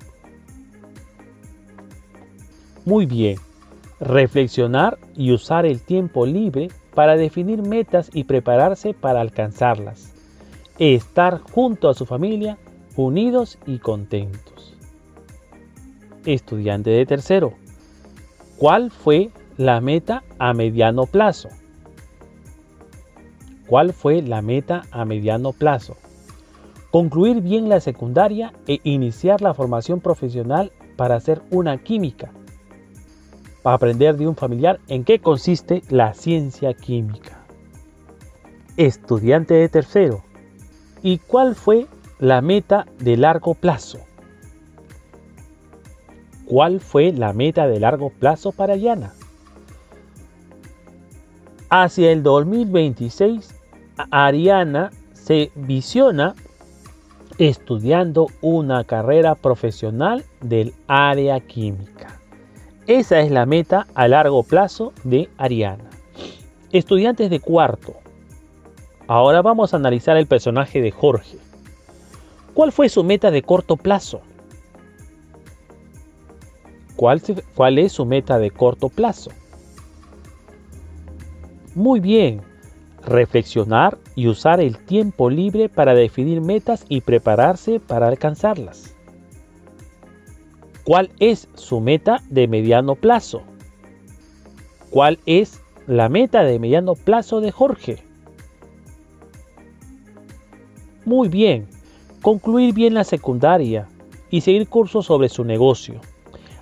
Muy 2.84 3.06
bien, 3.06 3.38
reflexionar 4.02 4.98
y 5.16 5.32
usar 5.32 5.66
el 5.66 5.82
tiempo 5.82 6.26
libre 6.26 6.68
para 6.98 7.16
definir 7.16 7.62
metas 7.62 8.10
y 8.12 8.24
prepararse 8.24 8.96
para 8.96 9.22
alcanzarlas. 9.22 10.16
Estar 10.80 11.42
junto 11.42 11.90
a 11.90 11.94
su 11.94 12.08
familia, 12.08 12.58
unidos 12.96 13.60
y 13.68 13.78
contentos. 13.78 14.76
Estudiante 16.26 16.90
de 16.90 17.06
tercero, 17.06 17.54
¿cuál 18.58 18.90
fue 18.90 19.30
la 19.58 19.80
meta 19.80 20.24
a 20.40 20.56
mediano 20.56 21.06
plazo? 21.06 21.50
¿Cuál 23.68 23.94
fue 23.94 24.24
la 24.24 24.42
meta 24.42 24.82
a 24.90 25.06
mediano 25.06 25.54
plazo? 25.54 25.98
Concluir 26.90 27.42
bien 27.42 27.70
la 27.70 27.80
secundaria 27.80 28.54
e 28.66 28.80
iniciar 28.84 29.44
la 29.44 29.54
formación 29.54 30.02
profesional 30.02 30.72
para 30.96 31.18
hacer 31.18 31.44
una 31.52 31.78
química. 31.78 32.32
Para 33.64 33.76
aprender 33.76 34.18
de 34.18 34.28
un 34.28 34.36
familiar 34.36 34.80
en 34.88 35.04
qué 35.04 35.20
consiste 35.20 35.82
la 35.90 36.14
ciencia 36.14 36.74
química. 36.74 37.38
Estudiante 38.78 39.54
de 39.56 39.70
tercero. 39.70 40.24
¿Y 41.02 41.18
cuál 41.20 41.56
fue 41.56 41.88
la 42.20 42.42
meta 42.42 42.86
de 43.00 43.18
largo 43.18 43.54
plazo? 43.54 44.00
¿Cuál 46.46 46.80
fue 46.80 47.12
la 47.12 47.34
meta 47.34 47.68
de 47.68 47.80
largo 47.80 48.10
plazo 48.10 48.52
para 48.52 48.76
Yana? 48.76 49.14
Hacia 51.70 52.12
el 52.12 52.24
2026 52.24 53.54
Ariana 54.12 54.92
se 55.14 55.52
visiona 55.56 56.36
estudiando 57.38 58.28
una 58.42 58.84
carrera 58.84 59.36
profesional 59.36 60.24
del 60.42 60.74
área 60.88 61.40
química. 61.40 62.17
Esa 62.88 63.20
es 63.20 63.32
la 63.32 63.46
meta 63.46 63.86
a 63.96 64.08
largo 64.08 64.44
plazo 64.44 64.94
de 65.04 65.30
Ariana. 65.38 65.90
Estudiantes 66.72 67.30
de 67.30 67.42
cuarto. 67.42 67.96
Ahora 69.08 69.42
vamos 69.42 69.74
a 69.74 69.78
analizar 69.78 70.16
el 70.16 70.26
personaje 70.26 70.82
de 70.82 70.92
Jorge. 70.92 71.38
¿Cuál 72.54 72.72
fue 72.72 72.88
su 72.88 73.04
meta 73.04 73.30
de 73.30 73.42
corto 73.42 73.76
plazo? 73.76 74.22
¿Cuál, 76.96 77.22
¿Cuál, 77.56 77.78
es 77.78 77.92
su 77.92 78.06
meta 78.06 78.40
de 78.40 78.52
corto 78.52 78.88
plazo? 78.88 79.32
Muy 81.76 82.00
bien, 82.00 82.42
reflexionar 83.06 83.98
y 84.16 84.30
usar 84.30 84.62
el 84.62 84.78
tiempo 84.78 85.30
libre 85.30 85.68
para 85.68 85.94
definir 85.94 86.40
metas 86.40 86.86
y 86.88 87.02
prepararse 87.02 87.82
para 87.82 88.08
alcanzarlas. 88.08 88.97
¿Cuál 90.88 91.12
es 91.20 91.50
su 91.54 91.82
meta 91.82 92.24
de 92.30 92.48
mediano 92.48 92.96
plazo? 92.96 93.42
¿Cuál 94.90 95.20
es 95.26 95.62
la 95.86 96.08
meta 96.08 96.44
de 96.44 96.60
mediano 96.60 96.96
plazo 96.96 97.42
de 97.42 97.52
Jorge? 97.52 97.98
Muy 101.04 101.28
bien, 101.28 101.68
concluir 102.22 102.74
bien 102.74 102.94
la 102.94 103.04
secundaria 103.04 103.90
y 104.30 104.40
seguir 104.40 104.70
cursos 104.70 105.08
sobre 105.08 105.28
su 105.28 105.44
negocio. 105.44 106.00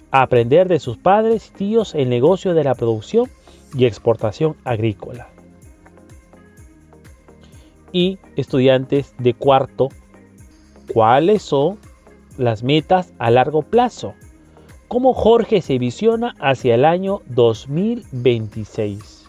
Aprender 0.09 0.69
de 0.69 0.79
sus 0.79 0.97
padres 0.97 1.51
y 1.53 1.57
tíos 1.57 1.93
el 1.93 2.09
negocio 2.09 2.55
de 2.55 2.63
la 2.63 2.73
producción 2.73 3.29
y 3.75 3.85
exportación 3.85 4.55
agrícola 4.63 5.29
y 7.91 8.17
estudiantes 8.35 9.13
de 9.19 9.35
cuarto, 9.35 9.89
¿cuáles 10.91 11.43
son 11.43 11.77
las 12.37 12.63
metas 12.63 13.13
a 13.19 13.31
largo 13.31 13.61
plazo? 13.61 14.13
¿Cómo 14.87 15.13
Jorge 15.13 15.61
se 15.61 15.77
visiona 15.77 16.35
hacia 16.39 16.75
el 16.75 16.85
año 16.85 17.21
2026? 17.27 19.25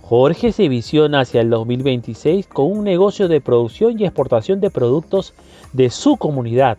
Jorge 0.00 0.52
se 0.52 0.68
visiona 0.68 1.20
hacia 1.20 1.40
el 1.40 1.48
2026 1.50 2.46
con 2.46 2.70
un 2.70 2.84
negocio 2.84 3.26
de 3.26 3.40
producción 3.40 3.98
y 3.98 4.04
exportación 4.04 4.60
de 4.60 4.70
productos 4.70 5.32
de 5.72 5.88
su 5.88 6.16
comunidad, 6.16 6.76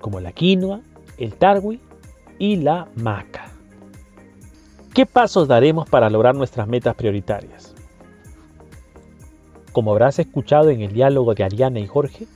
como 0.00 0.20
la 0.20 0.32
quinoa, 0.32 0.80
el 1.18 1.34
tarwi 1.34 1.78
y 2.38 2.56
la 2.56 2.88
maca. 2.96 3.50
¿Qué 4.94 5.04
pasos 5.04 5.46
daremos 5.46 5.88
para 5.90 6.08
lograr 6.08 6.34
nuestras 6.34 6.66
metas 6.68 6.94
prioritarias? 6.94 7.74
Como 9.72 9.90
habrás 9.90 10.18
escuchado 10.18 10.70
en 10.70 10.80
el 10.80 10.94
diálogo 10.94 11.34
de 11.34 11.44
Ariana 11.44 11.80
y 11.80 11.86
Jorge, 11.86 12.26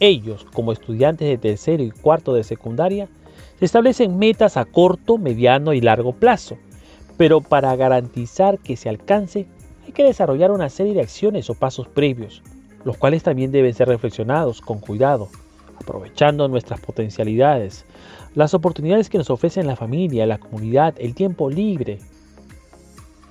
ellos, 0.00 0.46
como 0.52 0.72
estudiantes 0.72 1.28
de 1.28 1.38
tercero 1.38 1.82
y 1.82 1.90
cuarto 1.90 2.34
de 2.34 2.44
secundaria, 2.44 3.08
se 3.58 3.64
establecen 3.64 4.18
metas 4.18 4.56
a 4.56 4.64
corto, 4.64 5.18
mediano 5.18 5.72
y 5.72 5.80
largo 5.80 6.12
plazo, 6.12 6.56
pero 7.16 7.40
para 7.40 7.74
garantizar 7.76 8.58
que 8.58 8.76
se 8.76 8.88
alcance 8.88 9.46
hay 9.84 9.92
que 9.92 10.04
desarrollar 10.04 10.50
una 10.50 10.68
serie 10.68 10.94
de 10.94 11.00
acciones 11.00 11.50
o 11.50 11.54
pasos 11.54 11.88
previos, 11.88 12.42
los 12.84 12.96
cuales 12.96 13.22
también 13.22 13.50
deben 13.50 13.74
ser 13.74 13.88
reflexionados 13.88 14.60
con 14.60 14.78
cuidado, 14.78 15.28
aprovechando 15.80 16.46
nuestras 16.46 16.80
potencialidades, 16.80 17.84
las 18.34 18.54
oportunidades 18.54 19.08
que 19.08 19.18
nos 19.18 19.30
ofrecen 19.30 19.66
la 19.66 19.76
familia, 19.76 20.26
la 20.26 20.38
comunidad, 20.38 20.94
el 20.98 21.14
tiempo 21.14 21.50
libre, 21.50 21.98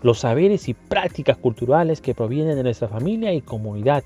los 0.01 0.19
saberes 0.19 0.67
y 0.67 0.73
prácticas 0.73 1.37
culturales 1.37 2.01
que 2.01 2.13
provienen 2.13 2.55
de 2.55 2.63
nuestra 2.63 2.87
familia 2.87 3.33
y 3.33 3.41
comunidad, 3.41 4.03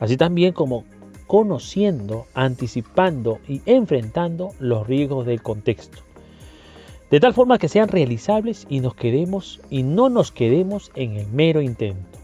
así 0.00 0.16
también 0.16 0.52
como 0.52 0.84
conociendo, 1.26 2.26
anticipando 2.34 3.38
y 3.48 3.62
enfrentando 3.66 4.52
los 4.58 4.86
riesgos 4.86 5.26
del 5.26 5.42
contexto. 5.42 5.98
De 7.10 7.20
tal 7.20 7.34
forma 7.34 7.58
que 7.58 7.68
sean 7.68 7.88
realizables 7.88 8.66
y 8.68 8.80
nos 8.80 8.94
quedemos 8.94 9.60
y 9.70 9.82
no 9.82 10.08
nos 10.08 10.32
quedemos 10.32 10.90
en 10.94 11.16
el 11.16 11.26
mero 11.28 11.60
intento. 11.60 12.18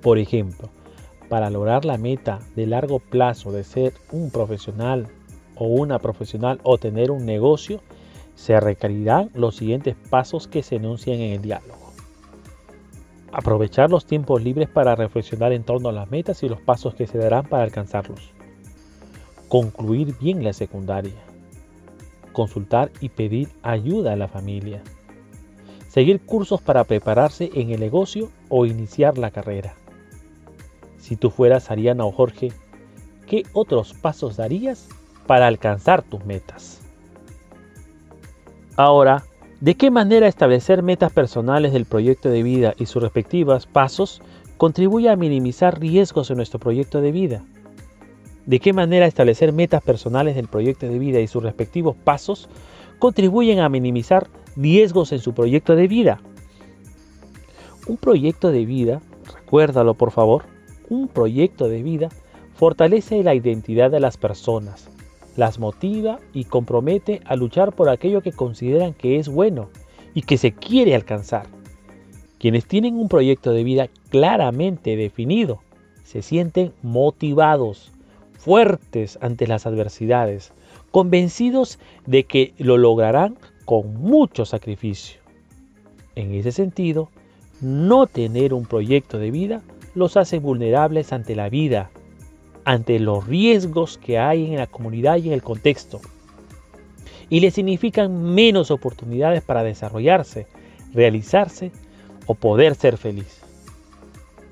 Por 0.00 0.18
ejemplo, 0.18 0.70
para 1.28 1.50
lograr 1.50 1.84
la 1.84 1.98
meta 1.98 2.40
de 2.56 2.66
largo 2.66 2.98
plazo 2.98 3.52
de 3.52 3.64
ser 3.64 3.92
un 4.10 4.30
profesional 4.30 5.06
o 5.54 5.66
una 5.66 5.98
profesional 5.98 6.60
o 6.62 6.78
tener 6.78 7.10
un 7.10 7.24
negocio, 7.24 7.80
se 8.34 8.58
requerirán 8.58 9.30
los 9.34 9.56
siguientes 9.56 9.96
pasos 10.10 10.48
que 10.48 10.62
se 10.62 10.76
enuncian 10.76 11.20
en 11.20 11.32
el 11.32 11.42
diálogo. 11.42 11.81
Aprovechar 13.32 13.90
los 13.90 14.04
tiempos 14.04 14.42
libres 14.42 14.68
para 14.68 14.94
reflexionar 14.94 15.52
en 15.52 15.64
torno 15.64 15.88
a 15.88 15.92
las 15.92 16.10
metas 16.10 16.42
y 16.42 16.48
los 16.48 16.60
pasos 16.60 16.94
que 16.94 17.06
se 17.06 17.16
darán 17.16 17.46
para 17.46 17.62
alcanzarlos. 17.62 18.32
Concluir 19.48 20.14
bien 20.18 20.44
la 20.44 20.52
secundaria. 20.52 21.14
Consultar 22.32 22.90
y 23.00 23.08
pedir 23.08 23.48
ayuda 23.62 24.12
a 24.12 24.16
la 24.16 24.28
familia. 24.28 24.82
Seguir 25.88 26.20
cursos 26.24 26.60
para 26.60 26.84
prepararse 26.84 27.50
en 27.54 27.70
el 27.70 27.80
negocio 27.80 28.30
o 28.50 28.66
iniciar 28.66 29.16
la 29.16 29.30
carrera. 29.30 29.74
Si 30.98 31.16
tú 31.16 31.30
fueras 31.30 31.70
Ariana 31.70 32.04
o 32.04 32.12
Jorge, 32.12 32.52
¿qué 33.26 33.44
otros 33.54 33.94
pasos 33.94 34.36
darías 34.36 34.88
para 35.26 35.46
alcanzar 35.46 36.02
tus 36.02 36.24
metas? 36.24 36.80
Ahora, 38.76 39.24
¿De 39.62 39.76
qué 39.76 39.92
manera 39.92 40.26
establecer 40.26 40.82
metas 40.82 41.12
personales 41.12 41.72
del 41.72 41.84
proyecto 41.84 42.28
de 42.28 42.42
vida 42.42 42.74
y 42.78 42.86
sus 42.86 43.00
respectivos 43.00 43.66
pasos 43.66 44.20
contribuye 44.56 45.08
a 45.08 45.14
minimizar 45.14 45.78
riesgos 45.78 46.32
en 46.32 46.38
nuestro 46.38 46.58
proyecto 46.58 47.00
de 47.00 47.12
vida? 47.12 47.44
¿De 48.44 48.58
qué 48.58 48.72
manera 48.72 49.06
establecer 49.06 49.52
metas 49.52 49.80
personales 49.80 50.34
del 50.34 50.48
proyecto 50.48 50.88
de 50.88 50.98
vida 50.98 51.20
y 51.20 51.28
sus 51.28 51.44
respectivos 51.44 51.94
pasos 51.94 52.48
contribuyen 52.98 53.60
a 53.60 53.68
minimizar 53.68 54.26
riesgos 54.56 55.12
en 55.12 55.20
su 55.20 55.32
proyecto 55.32 55.76
de 55.76 55.86
vida? 55.86 56.20
Un 57.86 57.98
proyecto 57.98 58.50
de 58.50 58.66
vida, 58.66 59.00
recuérdalo 59.32 59.94
por 59.94 60.10
favor, 60.10 60.42
un 60.88 61.06
proyecto 61.06 61.68
de 61.68 61.84
vida 61.84 62.08
fortalece 62.54 63.22
la 63.22 63.36
identidad 63.36 63.92
de 63.92 64.00
las 64.00 64.16
personas, 64.16 64.90
las 65.36 65.58
motiva 65.58 66.18
y 66.32 66.44
compromete 66.44 67.20
a 67.24 67.36
luchar 67.36 67.72
por 67.72 67.88
aquello 67.88 68.22
que 68.22 68.32
consideran 68.32 68.94
que 68.94 69.18
es 69.18 69.28
bueno 69.28 69.70
y 70.14 70.22
que 70.22 70.38
se 70.38 70.52
quiere 70.52 70.94
alcanzar. 70.94 71.46
Quienes 72.38 72.66
tienen 72.66 72.96
un 72.96 73.08
proyecto 73.08 73.52
de 73.52 73.64
vida 73.64 73.88
claramente 74.10 74.96
definido 74.96 75.60
se 76.04 76.22
sienten 76.22 76.72
motivados, 76.82 77.92
fuertes 78.36 79.18
ante 79.22 79.46
las 79.46 79.66
adversidades, 79.66 80.52
convencidos 80.90 81.78
de 82.06 82.24
que 82.24 82.52
lo 82.58 82.76
lograrán 82.76 83.38
con 83.64 83.94
mucho 83.94 84.44
sacrificio. 84.44 85.20
En 86.16 86.34
ese 86.34 86.52
sentido, 86.52 87.08
no 87.60 88.06
tener 88.06 88.52
un 88.52 88.66
proyecto 88.66 89.18
de 89.18 89.30
vida 89.30 89.62
los 89.94 90.16
hace 90.16 90.38
vulnerables 90.38 91.12
ante 91.12 91.36
la 91.36 91.48
vida, 91.48 91.90
ante 92.64 92.98
los 92.98 93.26
riesgos 93.26 93.98
que 93.98 94.18
hay 94.18 94.46
en 94.46 94.56
la 94.56 94.66
comunidad 94.66 95.16
y 95.16 95.28
en 95.28 95.34
el 95.34 95.42
contexto. 95.42 96.00
Y 97.28 97.40
le 97.40 97.50
significan 97.50 98.34
menos 98.34 98.70
oportunidades 98.70 99.42
para 99.42 99.62
desarrollarse, 99.62 100.46
realizarse 100.92 101.72
o 102.26 102.34
poder 102.34 102.74
ser 102.74 102.98
feliz. 102.98 103.40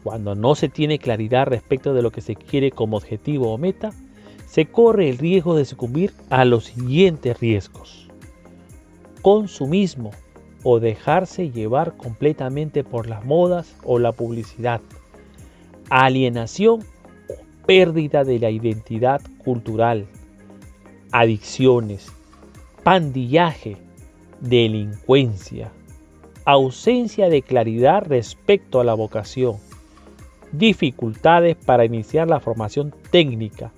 Cuando 0.03 0.35
no 0.35 0.55
se 0.55 0.69
tiene 0.69 0.99
claridad 0.99 1.47
respecto 1.47 1.93
de 1.93 2.03
lo 2.03 2.11
que 2.11 2.23
se 2.23 2.35
quiere 2.35 2.71
como 2.71 2.97
objetivo 2.97 3.53
o 3.53 3.59
meta, 3.59 3.93
se 4.47 4.67
corre 4.67 5.09
el 5.11 5.19
riesgo 5.19 5.55
de 5.55 5.65
sucumbir 5.65 6.13
a 6.31 6.45
los 6.45 6.65
siguientes 6.65 7.39
riesgos. 7.39 8.09
Consumismo 9.23 10.11
o 10.63 10.81
dejarse 10.81 11.51
llevar 11.51 11.97
completamente 11.97 12.83
por 12.83 13.07
las 13.07 13.25
modas 13.25 13.77
o 13.85 13.99
la 13.99 14.13
publicidad. 14.13 14.81
Alienación 15.91 16.81
pérdida 17.71 18.25
de 18.25 18.41
la 18.41 18.51
identidad 18.51 19.21
cultural, 19.45 20.09
adicciones, 21.13 22.11
pandillaje, 22.83 23.77
delincuencia, 24.41 25.71
ausencia 26.45 27.29
de 27.29 27.43
claridad 27.43 28.03
respecto 28.09 28.81
a 28.81 28.85
la 28.85 28.95
vocación, 28.95 29.59
dificultades 30.51 31.55
para 31.55 31.85
iniciar 31.85 32.27
la 32.27 32.41
formación 32.41 32.93
técnica, 33.13 33.71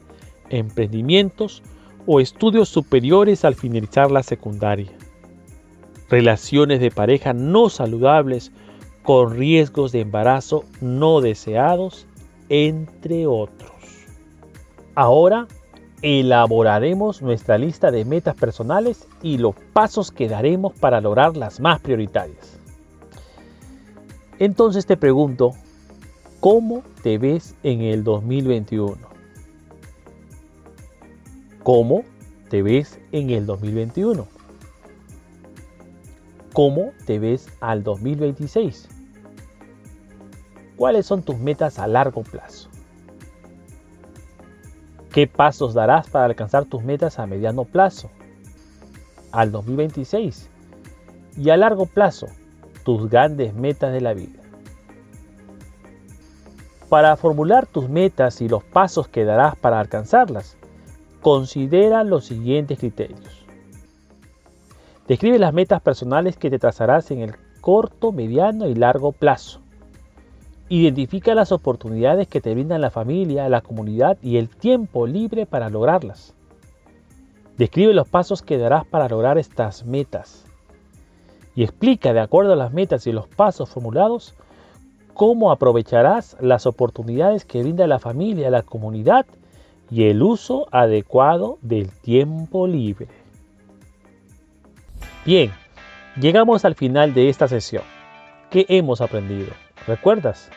emprendimientos 0.49 1.63
o 2.07 2.19
estudios 2.19 2.71
superiores 2.71 3.45
al 3.45 3.57
finalizar 3.57 4.11
la 4.11 4.23
secundaria, 4.23 4.93
relaciones 6.09 6.81
de 6.81 6.91
pareja 6.91 7.35
no 7.35 7.69
saludables 7.69 8.53
con 9.03 9.37
riesgos 9.37 9.93
de 9.93 10.01
embarazo 10.01 10.65
no 10.81 11.21
deseados, 11.21 12.07
entre 12.49 13.27
otros. 13.27 13.72
Ahora 14.95 15.47
elaboraremos 16.03 17.23
nuestra 17.23 17.57
lista 17.57 17.91
de 17.91 18.05
metas 18.05 18.35
personales 18.35 19.07
y 19.23 19.39
los 19.39 19.55
pasos 19.73 20.11
que 20.11 20.29
daremos 20.29 20.75
para 20.75 21.01
lograr 21.01 21.37
las 21.37 21.61
más 21.61 21.81
prioritarias. 21.81 22.59
Entonces 24.39 24.85
te 24.85 24.97
pregunto, 24.97 25.53
¿cómo 26.41 26.83
te 27.03 27.17
ves 27.17 27.55
en 27.63 27.81
el 27.83 28.05
2021? 28.05 28.99
¿Cómo 31.63 32.05
te 32.51 32.63
ves 32.63 32.99
en 33.13 33.31
el 33.31 33.47
2021? 33.47 34.27
¿Cómo 36.53 36.93
te 37.07 37.19
ves 37.19 37.49
al 37.61 37.83
2026? 37.83 38.89
¿Cuáles 40.77 41.07
son 41.07 41.23
tus 41.23 41.39
metas 41.39 41.79
a 41.79 41.87
largo 41.87 42.23
plazo? 42.25 42.72
¿Qué 45.13 45.27
pasos 45.27 45.75
darás 45.75 46.09
para 46.09 46.25
alcanzar 46.25 46.65
tus 46.65 46.83
metas 46.83 47.19
a 47.19 47.27
mediano 47.27 47.65
plazo? 47.65 48.11
Al 49.31 49.53
2026. 49.53 50.49
Y 51.37 51.51
a 51.51 51.59
largo 51.59 51.85
plazo, 51.85 52.29
tus 52.83 53.11
grandes 53.11 53.53
metas 53.53 53.93
de 53.93 54.01
la 54.01 54.15
vida. 54.15 54.41
Para 56.89 57.17
formular 57.17 57.67
tus 57.67 57.91
metas 57.91 58.41
y 58.41 58.49
los 58.49 58.65
pasos 58.65 59.07
que 59.07 59.25
darás 59.25 59.55
para 59.57 59.81
alcanzarlas, 59.81 60.57
considera 61.21 62.05
los 62.05 62.25
siguientes 62.25 62.79
criterios. 62.79 63.47
Describe 65.09 65.39
las 65.39 65.53
metas 65.53 65.83
personales 65.83 66.39
que 66.39 66.49
te 66.49 66.59
trazarás 66.59 67.11
en 67.11 67.21
el 67.21 67.35
corto, 67.61 68.13
mediano 68.13 68.67
y 68.67 68.75
largo 68.75 69.13
plazo. 69.13 69.62
Identifica 70.75 71.35
las 71.35 71.53
oportunidades 71.53 72.29
que 72.29 72.41
te 72.41 72.55
brindan 72.55 72.81
la 72.81 72.91
familia, 72.91 73.47
la 73.51 73.61
comunidad 73.61 74.17
y 74.23 74.39
el 74.39 74.49
tiempo 74.49 75.07
libre 75.07 75.45
para 75.45 75.69
lograrlas. 75.69 76.33
Describe 77.59 77.93
los 77.93 78.09
pasos 78.09 78.41
que 78.41 78.57
darás 78.57 78.87
para 78.87 79.07
lograr 79.07 79.37
estas 79.37 79.85
metas. 79.85 80.47
Y 81.55 81.63
explica, 81.63 82.15
de 82.15 82.21
acuerdo 82.21 82.55
a 82.55 82.57
las 82.57 82.73
metas 82.73 83.07
y 83.07 83.13
los 83.13 83.29
pasos 83.29 83.69
formulados, 83.69 84.35
cómo 85.13 85.53
aprovecharás 85.53 86.39
las 86.41 86.65
oportunidades 86.65 87.45
que 87.45 87.61
brinda 87.61 87.87
la 87.87 87.99
familia, 87.99 88.49
la 88.49 88.63
comunidad 88.63 89.27
y 89.91 90.05
el 90.05 90.23
uso 90.23 90.69
adecuado 90.71 91.59
del 91.61 91.91
tiempo 91.91 92.67
libre. 92.67 93.09
Bien, 95.27 95.53
llegamos 96.19 96.65
al 96.65 96.77
final 96.77 97.13
de 97.13 97.29
esta 97.29 97.47
sesión. 97.47 97.83
¿Qué 98.49 98.65
hemos 98.71 99.03
aprendido? 99.03 99.53
¿Recuerdas? 99.87 100.51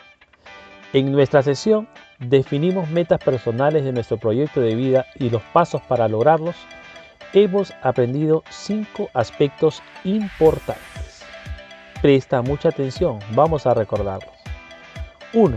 En 0.92 1.12
nuestra 1.12 1.42
sesión 1.42 1.88
definimos 2.18 2.88
metas 2.88 3.18
personales 3.22 3.84
de 3.84 3.92
nuestro 3.92 4.16
proyecto 4.16 4.60
de 4.60 4.74
vida 4.74 5.06
y 5.16 5.30
los 5.30 5.42
pasos 5.42 5.82
para 5.82 6.08
lograrlos, 6.08 6.56
hemos 7.32 7.72
aprendido 7.82 8.44
cinco 8.48 9.10
aspectos 9.12 9.82
importantes. 10.04 11.24
Presta 12.00 12.40
mucha 12.40 12.68
atención, 12.68 13.18
vamos 13.32 13.66
a 13.66 13.74
recordarlos. 13.74 14.32
1. 15.32 15.56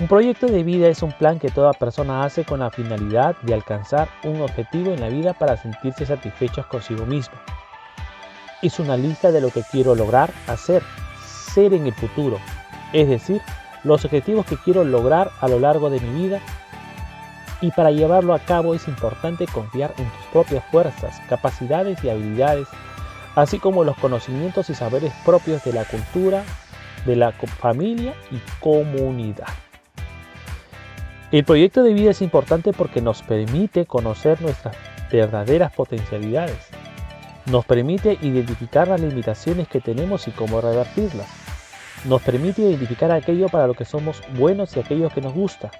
Un 0.00 0.06
proyecto 0.06 0.46
de 0.46 0.62
vida 0.62 0.88
es 0.88 1.02
un 1.02 1.10
plan 1.10 1.40
que 1.40 1.50
toda 1.50 1.72
persona 1.72 2.22
hace 2.22 2.44
con 2.44 2.60
la 2.60 2.70
finalidad 2.70 3.36
de 3.42 3.54
alcanzar 3.54 4.08
un 4.22 4.40
objetivo 4.40 4.92
en 4.92 5.00
la 5.00 5.08
vida 5.08 5.34
para 5.34 5.56
sentirse 5.56 6.06
satisfechos 6.06 6.66
consigo 6.66 7.04
mismo. 7.04 7.36
Es 8.62 8.78
una 8.78 8.96
lista 8.96 9.32
de 9.32 9.40
lo 9.40 9.50
que 9.50 9.62
quiero 9.70 9.96
lograr, 9.96 10.30
hacer, 10.46 10.82
ser 11.52 11.74
en 11.74 11.86
el 11.86 11.94
futuro, 11.94 12.38
es 12.92 13.08
decir, 13.08 13.42
los 13.84 14.04
objetivos 14.04 14.46
que 14.46 14.56
quiero 14.56 14.84
lograr 14.84 15.30
a 15.40 15.48
lo 15.48 15.58
largo 15.58 15.90
de 15.90 16.00
mi 16.00 16.22
vida 16.26 16.40
y 17.60 17.70
para 17.72 17.90
llevarlo 17.90 18.34
a 18.34 18.38
cabo 18.38 18.74
es 18.74 18.86
importante 18.88 19.46
confiar 19.46 19.92
en 19.98 20.04
tus 20.04 20.26
propias 20.32 20.64
fuerzas, 20.70 21.20
capacidades 21.28 22.02
y 22.04 22.10
habilidades, 22.10 22.68
así 23.34 23.58
como 23.58 23.84
los 23.84 23.96
conocimientos 23.96 24.70
y 24.70 24.74
saberes 24.74 25.12
propios 25.24 25.64
de 25.64 25.72
la 25.72 25.84
cultura, 25.84 26.44
de 27.04 27.16
la 27.16 27.32
familia 27.32 28.14
y 28.30 28.38
comunidad. 28.60 29.48
El 31.30 31.44
proyecto 31.44 31.82
de 31.82 31.92
vida 31.92 32.12
es 32.12 32.22
importante 32.22 32.72
porque 32.72 33.02
nos 33.02 33.22
permite 33.22 33.86
conocer 33.86 34.40
nuestras 34.40 34.76
verdaderas 35.12 35.72
potencialidades. 35.72 36.68
Nos 37.46 37.64
permite 37.64 38.18
identificar 38.22 38.88
las 38.88 39.00
limitaciones 39.00 39.68
que 39.68 39.80
tenemos 39.80 40.26
y 40.28 40.30
cómo 40.30 40.60
revertirlas. 40.60 41.47
Nos 42.04 42.22
permite 42.22 42.62
identificar 42.62 43.10
aquello 43.10 43.48
para 43.48 43.66
lo 43.66 43.74
que 43.74 43.84
somos 43.84 44.22
buenos 44.34 44.76
y 44.76 44.80
aquello 44.80 45.10
que 45.10 45.20
nos 45.20 45.34
gusta. 45.34 45.70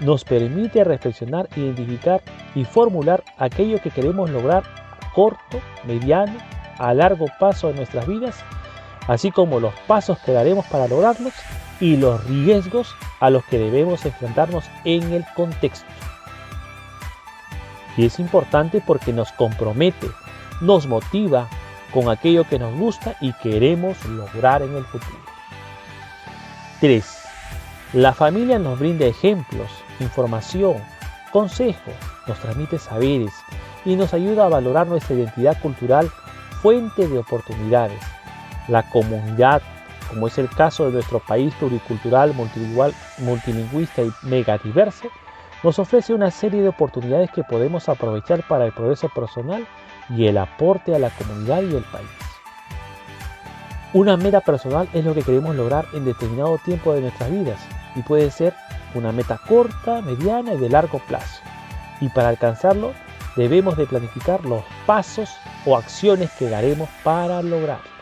Nos 0.00 0.24
permite 0.24 0.82
reflexionar, 0.82 1.48
identificar 1.56 2.22
y 2.54 2.64
formular 2.64 3.22
aquello 3.38 3.80
que 3.80 3.90
queremos 3.90 4.30
lograr 4.30 4.64
a 5.00 5.12
corto, 5.12 5.60
mediano, 5.84 6.38
a 6.78 6.94
largo 6.94 7.26
paso 7.38 7.70
en 7.70 7.76
nuestras 7.76 8.06
vidas, 8.06 8.36
así 9.06 9.30
como 9.30 9.60
los 9.60 9.74
pasos 9.86 10.18
que 10.20 10.32
daremos 10.32 10.64
para 10.66 10.88
lograrlos 10.88 11.34
y 11.80 11.96
los 11.96 12.24
riesgos 12.24 12.94
a 13.20 13.28
los 13.30 13.44
que 13.44 13.58
debemos 13.58 14.04
enfrentarnos 14.06 14.64
en 14.84 15.12
el 15.12 15.24
contexto. 15.36 15.86
Y 17.96 18.06
es 18.06 18.18
importante 18.18 18.82
porque 18.84 19.12
nos 19.12 19.30
compromete, 19.32 20.08
nos 20.62 20.86
motiva 20.86 21.48
con 21.92 22.08
aquello 22.08 22.44
que 22.48 22.58
nos 22.58 22.74
gusta 22.74 23.16
y 23.20 23.32
queremos 23.34 24.02
lograr 24.06 24.62
en 24.62 24.74
el 24.76 24.84
futuro. 24.84 25.31
3. 26.82 27.04
La 27.92 28.12
familia 28.12 28.58
nos 28.58 28.80
brinda 28.80 29.06
ejemplos, 29.06 29.70
información, 30.00 30.78
consejos, 31.30 31.94
nos 32.26 32.40
transmite 32.40 32.76
saberes 32.76 33.32
y 33.84 33.94
nos 33.94 34.12
ayuda 34.12 34.46
a 34.46 34.48
valorar 34.48 34.88
nuestra 34.88 35.14
identidad 35.14 35.56
cultural, 35.62 36.10
fuente 36.60 37.06
de 37.06 37.18
oportunidades. 37.18 38.00
La 38.66 38.82
comunidad 38.90 39.62
como 40.10 40.26
es 40.26 40.36
el 40.38 40.48
caso 40.48 40.86
de 40.86 40.94
nuestro 40.94 41.20
país 41.20 41.54
pluricultural, 41.54 42.34
multilingüista 43.18 44.02
y 44.02 44.10
megadiverso, 44.22 45.06
nos 45.62 45.78
ofrece 45.78 46.12
una 46.12 46.32
serie 46.32 46.62
de 46.62 46.68
oportunidades 46.68 47.30
que 47.30 47.44
podemos 47.44 47.88
aprovechar 47.88 48.42
para 48.48 48.66
el 48.66 48.72
progreso 48.72 49.08
personal 49.08 49.68
y 50.10 50.26
el 50.26 50.36
aporte 50.36 50.96
a 50.96 50.98
la 50.98 51.10
comunidad 51.10 51.62
y 51.62 51.76
el 51.76 51.84
país. 51.84 52.31
Una 53.94 54.16
meta 54.16 54.40
personal 54.40 54.88
es 54.94 55.04
lo 55.04 55.12
que 55.12 55.22
queremos 55.22 55.54
lograr 55.54 55.84
en 55.92 56.06
determinado 56.06 56.56
tiempo 56.56 56.94
de 56.94 57.02
nuestras 57.02 57.30
vidas 57.30 57.60
y 57.94 58.00
puede 58.00 58.30
ser 58.30 58.54
una 58.94 59.12
meta 59.12 59.38
corta, 59.46 60.00
mediana 60.00 60.54
y 60.54 60.58
de 60.58 60.70
largo 60.70 60.98
plazo. 61.00 61.42
Y 62.00 62.08
para 62.08 62.30
alcanzarlo 62.30 62.94
debemos 63.36 63.76
de 63.76 63.84
planificar 63.84 64.46
los 64.46 64.62
pasos 64.86 65.30
o 65.66 65.76
acciones 65.76 66.30
que 66.38 66.48
daremos 66.48 66.88
para 67.04 67.42
lograrlo. 67.42 67.92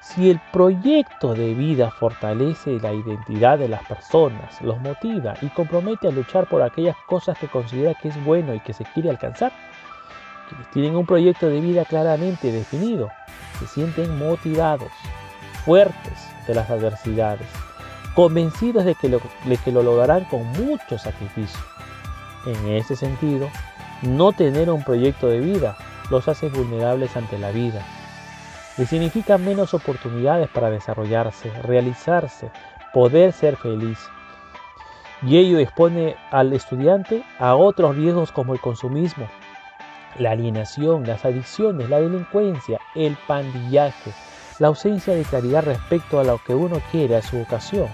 Si 0.00 0.30
el 0.30 0.40
proyecto 0.54 1.34
de 1.34 1.52
vida 1.52 1.90
fortalece 1.90 2.80
la 2.80 2.94
identidad 2.94 3.58
de 3.58 3.68
las 3.68 3.84
personas, 3.84 4.62
los 4.62 4.80
motiva 4.80 5.34
y 5.42 5.48
compromete 5.48 6.08
a 6.08 6.12
luchar 6.12 6.46
por 6.46 6.62
aquellas 6.62 6.96
cosas 7.06 7.36
que 7.36 7.48
considera 7.48 7.92
que 7.92 8.08
es 8.08 8.24
bueno 8.24 8.54
y 8.54 8.60
que 8.60 8.72
se 8.72 8.84
quiere 8.84 9.10
alcanzar, 9.10 9.52
tienen 10.72 10.96
un 10.96 11.04
proyecto 11.04 11.50
de 11.50 11.60
vida 11.60 11.84
claramente 11.84 12.50
definido, 12.50 13.10
se 13.58 13.66
sienten 13.66 14.18
motivados, 14.18 14.90
fuertes 15.64 16.28
de 16.46 16.54
las 16.54 16.70
adversidades, 16.70 17.46
convencidos 18.14 18.84
de 18.84 18.94
que 18.94 19.08
lo, 19.08 19.82
lograrán 19.82 20.24
con 20.24 20.44
mucho 20.52 20.98
sacrificio. 20.98 21.60
En 22.46 22.68
ese 22.72 22.96
sentido, 22.96 23.48
no 24.02 24.32
tener 24.32 24.70
un 24.70 24.84
proyecto 24.84 25.28
de 25.28 25.40
vida 25.40 25.76
los 26.10 26.28
hace 26.28 26.48
vulnerables 26.48 27.16
ante 27.16 27.38
la 27.38 27.50
vida 27.50 27.84
le 28.76 28.84
significa 28.84 29.38
menos 29.38 29.72
oportunidades 29.72 30.48
para 30.50 30.70
desarrollarse, 30.70 31.50
realizarse, 31.62 32.50
poder 32.92 33.32
ser 33.32 33.56
feliz. 33.56 33.98
Y 35.22 35.38
ello 35.38 35.58
expone 35.58 36.16
al 36.30 36.52
estudiante 36.52 37.22
a 37.38 37.54
otros 37.54 37.96
riesgos 37.96 38.32
como 38.32 38.52
el 38.52 38.60
consumismo, 38.60 39.28
la 40.18 40.32
alienación, 40.32 41.06
las 41.06 41.24
adicciones, 41.24 41.88
la 41.88 42.00
delincuencia, 42.00 42.80
el 42.94 43.16
pandillaje, 43.26 44.12
la 44.58 44.68
ausencia 44.68 45.14
de 45.14 45.24
claridad 45.24 45.64
respecto 45.64 46.20
a 46.20 46.24
lo 46.24 46.38
que 46.38 46.54
uno 46.54 46.80
quiere, 46.90 47.16
a 47.16 47.22
su 47.22 47.38
vocación, 47.38 47.88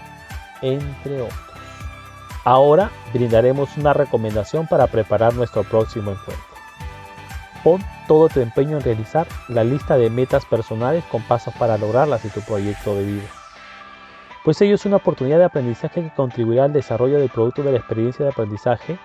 entre 0.60 1.22
otros. 1.22 1.40
Ahora 2.44 2.90
brindaremos 3.12 3.76
una 3.76 3.92
recomendación 3.92 4.66
para 4.66 4.88
preparar 4.88 5.34
nuestro 5.34 5.62
próximo 5.62 6.10
encuentro. 6.10 6.52
Pon 7.62 7.80
todo 8.08 8.28
tu 8.28 8.40
empeño 8.40 8.78
en 8.78 8.82
realizar 8.82 9.26
la 9.46 9.62
lista 9.62 9.96
de 9.96 10.10
metas 10.10 10.44
personales 10.44 11.04
con 11.04 11.22
pasos 11.22 11.54
para 11.54 11.78
lograrlas 11.78 12.24
y 12.24 12.28
tu 12.28 12.40
proyecto 12.40 12.96
de 12.96 13.04
vida. 13.04 13.28
Pues 14.44 14.60
ello 14.60 14.74
es 14.74 14.84
una 14.84 14.96
oportunidad 14.96 15.38
de 15.38 15.44
aprendizaje 15.44 16.02
que 16.02 16.10
contribuirá 16.10 16.64
al 16.64 16.72
desarrollo 16.72 17.20
del 17.20 17.28
producto 17.28 17.62
de 17.62 17.70
la 17.70 17.78
experiencia 17.78 18.24
de 18.24 18.32
aprendizaje, 18.32 18.98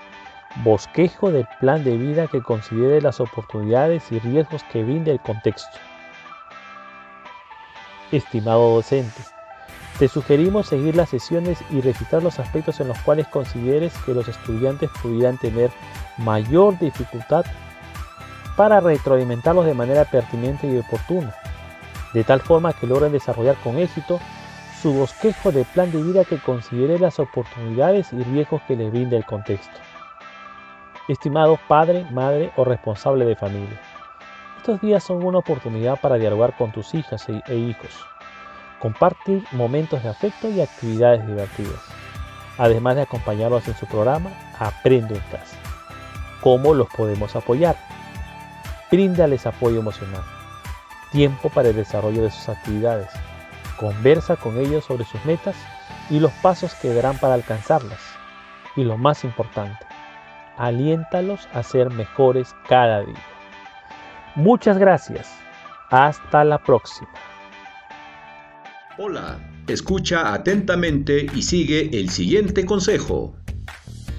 bosquejo 0.64 1.32
del 1.32 1.48
plan 1.60 1.84
de 1.84 1.98
vida 1.98 2.28
que 2.28 2.42
considere 2.42 3.02
las 3.02 3.20
oportunidades 3.20 4.12
y 4.12 4.20
riesgos 4.20 4.64
que 4.72 4.84
brinde 4.84 5.12
el 5.12 5.20
contexto. 5.20 5.78
Estimado 8.12 8.76
docente, 8.76 9.22
te 10.00 10.08
sugerimos 10.08 10.68
seguir 10.68 10.96
las 10.96 11.10
sesiones 11.10 11.60
y 11.70 11.82
registrar 11.82 12.24
los 12.24 12.40
aspectos 12.40 12.80
en 12.80 12.88
los 12.88 13.00
cuales 13.00 13.28
consideres 13.28 13.94
que 14.06 14.14
los 14.14 14.28
estudiantes 14.28 14.90
pudieran 15.02 15.38
tener 15.38 15.72
mayor 16.18 16.78
dificultad 16.80 17.46
para 18.56 18.80
retroalimentarlos 18.80 19.66
de 19.66 19.74
manera 19.74 20.06
pertinente 20.06 20.68
y 20.68 20.78
oportuna, 20.78 21.34
de 22.14 22.24
tal 22.24 22.42
forma 22.42 22.74
que 22.74 22.88
logren 22.88 23.12
desarrollar 23.12 23.56
con 23.58 23.78
éxito 23.78 24.20
su 24.82 24.94
bosquejo 24.94 25.52
de 25.52 25.66
plan 25.66 25.92
de 25.92 26.02
vida 26.02 26.26
que 26.26 26.38
considere 26.38 27.00
las 27.00 27.20
oportunidades 27.20 28.14
y 28.14 28.24
riesgos 28.24 28.62
que 28.68 28.76
les 28.76 28.92
brinda 28.92 29.18
el 29.18 29.26
contexto. 29.26 29.78
Estimado 31.08 31.58
padre, 31.70 32.06
madre 32.12 32.52
o 32.58 32.66
responsable 32.66 33.24
de 33.24 33.38
familia, 33.38 33.80
estos 34.58 34.82
días 34.82 35.02
son 35.02 35.24
una 35.24 35.38
oportunidad 35.38 35.98
para 36.02 36.18
dialogar 36.18 36.58
con 36.58 36.74
tus 36.74 36.94
hijas 36.94 37.30
e, 37.30 37.42
e 37.48 37.56
hijos, 37.56 37.92
compartir 38.82 39.42
momentos 39.54 40.04
de 40.04 40.10
afecto 40.10 40.50
y 40.50 40.60
actividades 40.60 41.26
divertidas, 41.26 41.80
además 42.58 42.98
de 42.98 43.04
acompañarlos 43.04 43.66
en 43.70 43.76
su 43.78 43.86
programa 43.86 44.32
Aprendo 44.60 45.16
en 45.16 45.22
casa. 45.32 45.56
¿Cómo 46.42 46.74
los 46.74 46.90
podemos 46.90 47.38
apoyar? 47.38 47.78
Bríndales 48.92 49.46
apoyo 49.46 49.80
emocional, 49.80 50.24
tiempo 51.14 51.48
para 51.48 51.70
el 51.70 51.76
desarrollo 51.78 52.24
de 52.24 52.32
sus 52.32 52.50
actividades, 52.50 53.12
conversa 53.80 54.36
con 54.36 54.58
ellos 54.58 54.84
sobre 54.84 55.06
sus 55.06 55.24
metas 55.24 55.56
y 56.10 56.20
los 56.20 56.34
pasos 56.34 56.74
que 56.74 56.94
darán 56.94 57.18
para 57.18 57.36
alcanzarlas. 57.36 58.02
Y 58.76 58.84
lo 58.84 58.98
más 58.98 59.24
importante, 59.24 59.87
aliéntalos 60.58 61.48
a 61.54 61.64
ser 61.64 61.90
mejores 61.92 62.56
cada 62.68 63.06
día. 63.06 63.24
Muchas 64.36 64.78
gracias. 64.78 65.30
Hasta 65.90 66.44
la 66.44 66.62
próxima. 66.64 67.10
Hola, 69.00 69.40
escucha 69.68 70.34
atentamente 70.34 71.28
y 71.34 71.42
sigue 71.42 71.90
el 72.00 72.10
siguiente 72.10 72.66
consejo. 72.66 73.36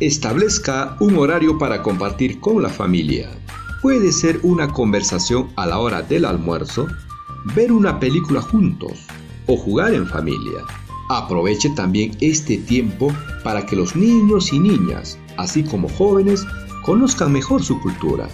Establezca 0.01 0.97
un 1.01 1.19
horario 1.19 1.59
para 1.59 1.83
compartir 1.83 2.41
con 2.41 2.63
la 2.63 2.69
familia. 2.69 3.29
Puede 3.83 4.13
ser 4.13 4.41
una 4.43 4.69
conversación 4.69 5.51
a 5.57 5.67
la 5.67 5.79
hora 5.79 6.03
del 6.03 6.25
almuerzo, 6.25 6.87
ver 7.55 7.73
una 7.73 7.99
película 7.99 8.41
juntos 8.41 9.07
o 9.47 9.57
jugar 9.57 9.95
en 9.95 10.07
familia. 10.07 10.63
Aproveche 11.11 11.71
también 11.71 12.17
este 12.21 12.59
tiempo 12.59 13.13
para 13.43 13.65
que 13.67 13.77
los 13.77 13.97
niños 13.97 14.53
y 14.53 14.61
niñas, 14.61 15.19
así 15.39 15.65
como 15.65 15.89
jóvenes, 15.89 16.45
conozcan 16.85 17.33
mejor 17.33 17.63
su 17.63 17.81
cultura, 17.81 18.29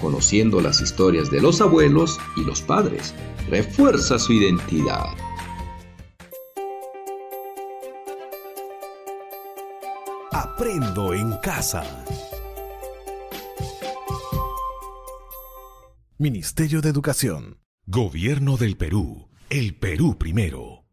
conociendo 0.00 0.60
las 0.60 0.80
historias 0.80 1.30
de 1.30 1.40
los 1.40 1.60
abuelos 1.60 2.18
y 2.36 2.44
los 2.44 2.60
padres. 2.62 3.14
Refuerza 3.48 4.18
su 4.18 4.32
identidad. 4.32 5.06
Aprendo 10.32 11.14
en 11.14 11.36
casa. 11.42 11.84
Ministerio 16.18 16.80
de 16.80 16.88
Educación. 16.88 17.58
Gobierno 17.86 18.56
del 18.56 18.76
Perú. 18.76 19.28
El 19.50 19.76
Perú 19.76 20.18
primero. 20.18 20.87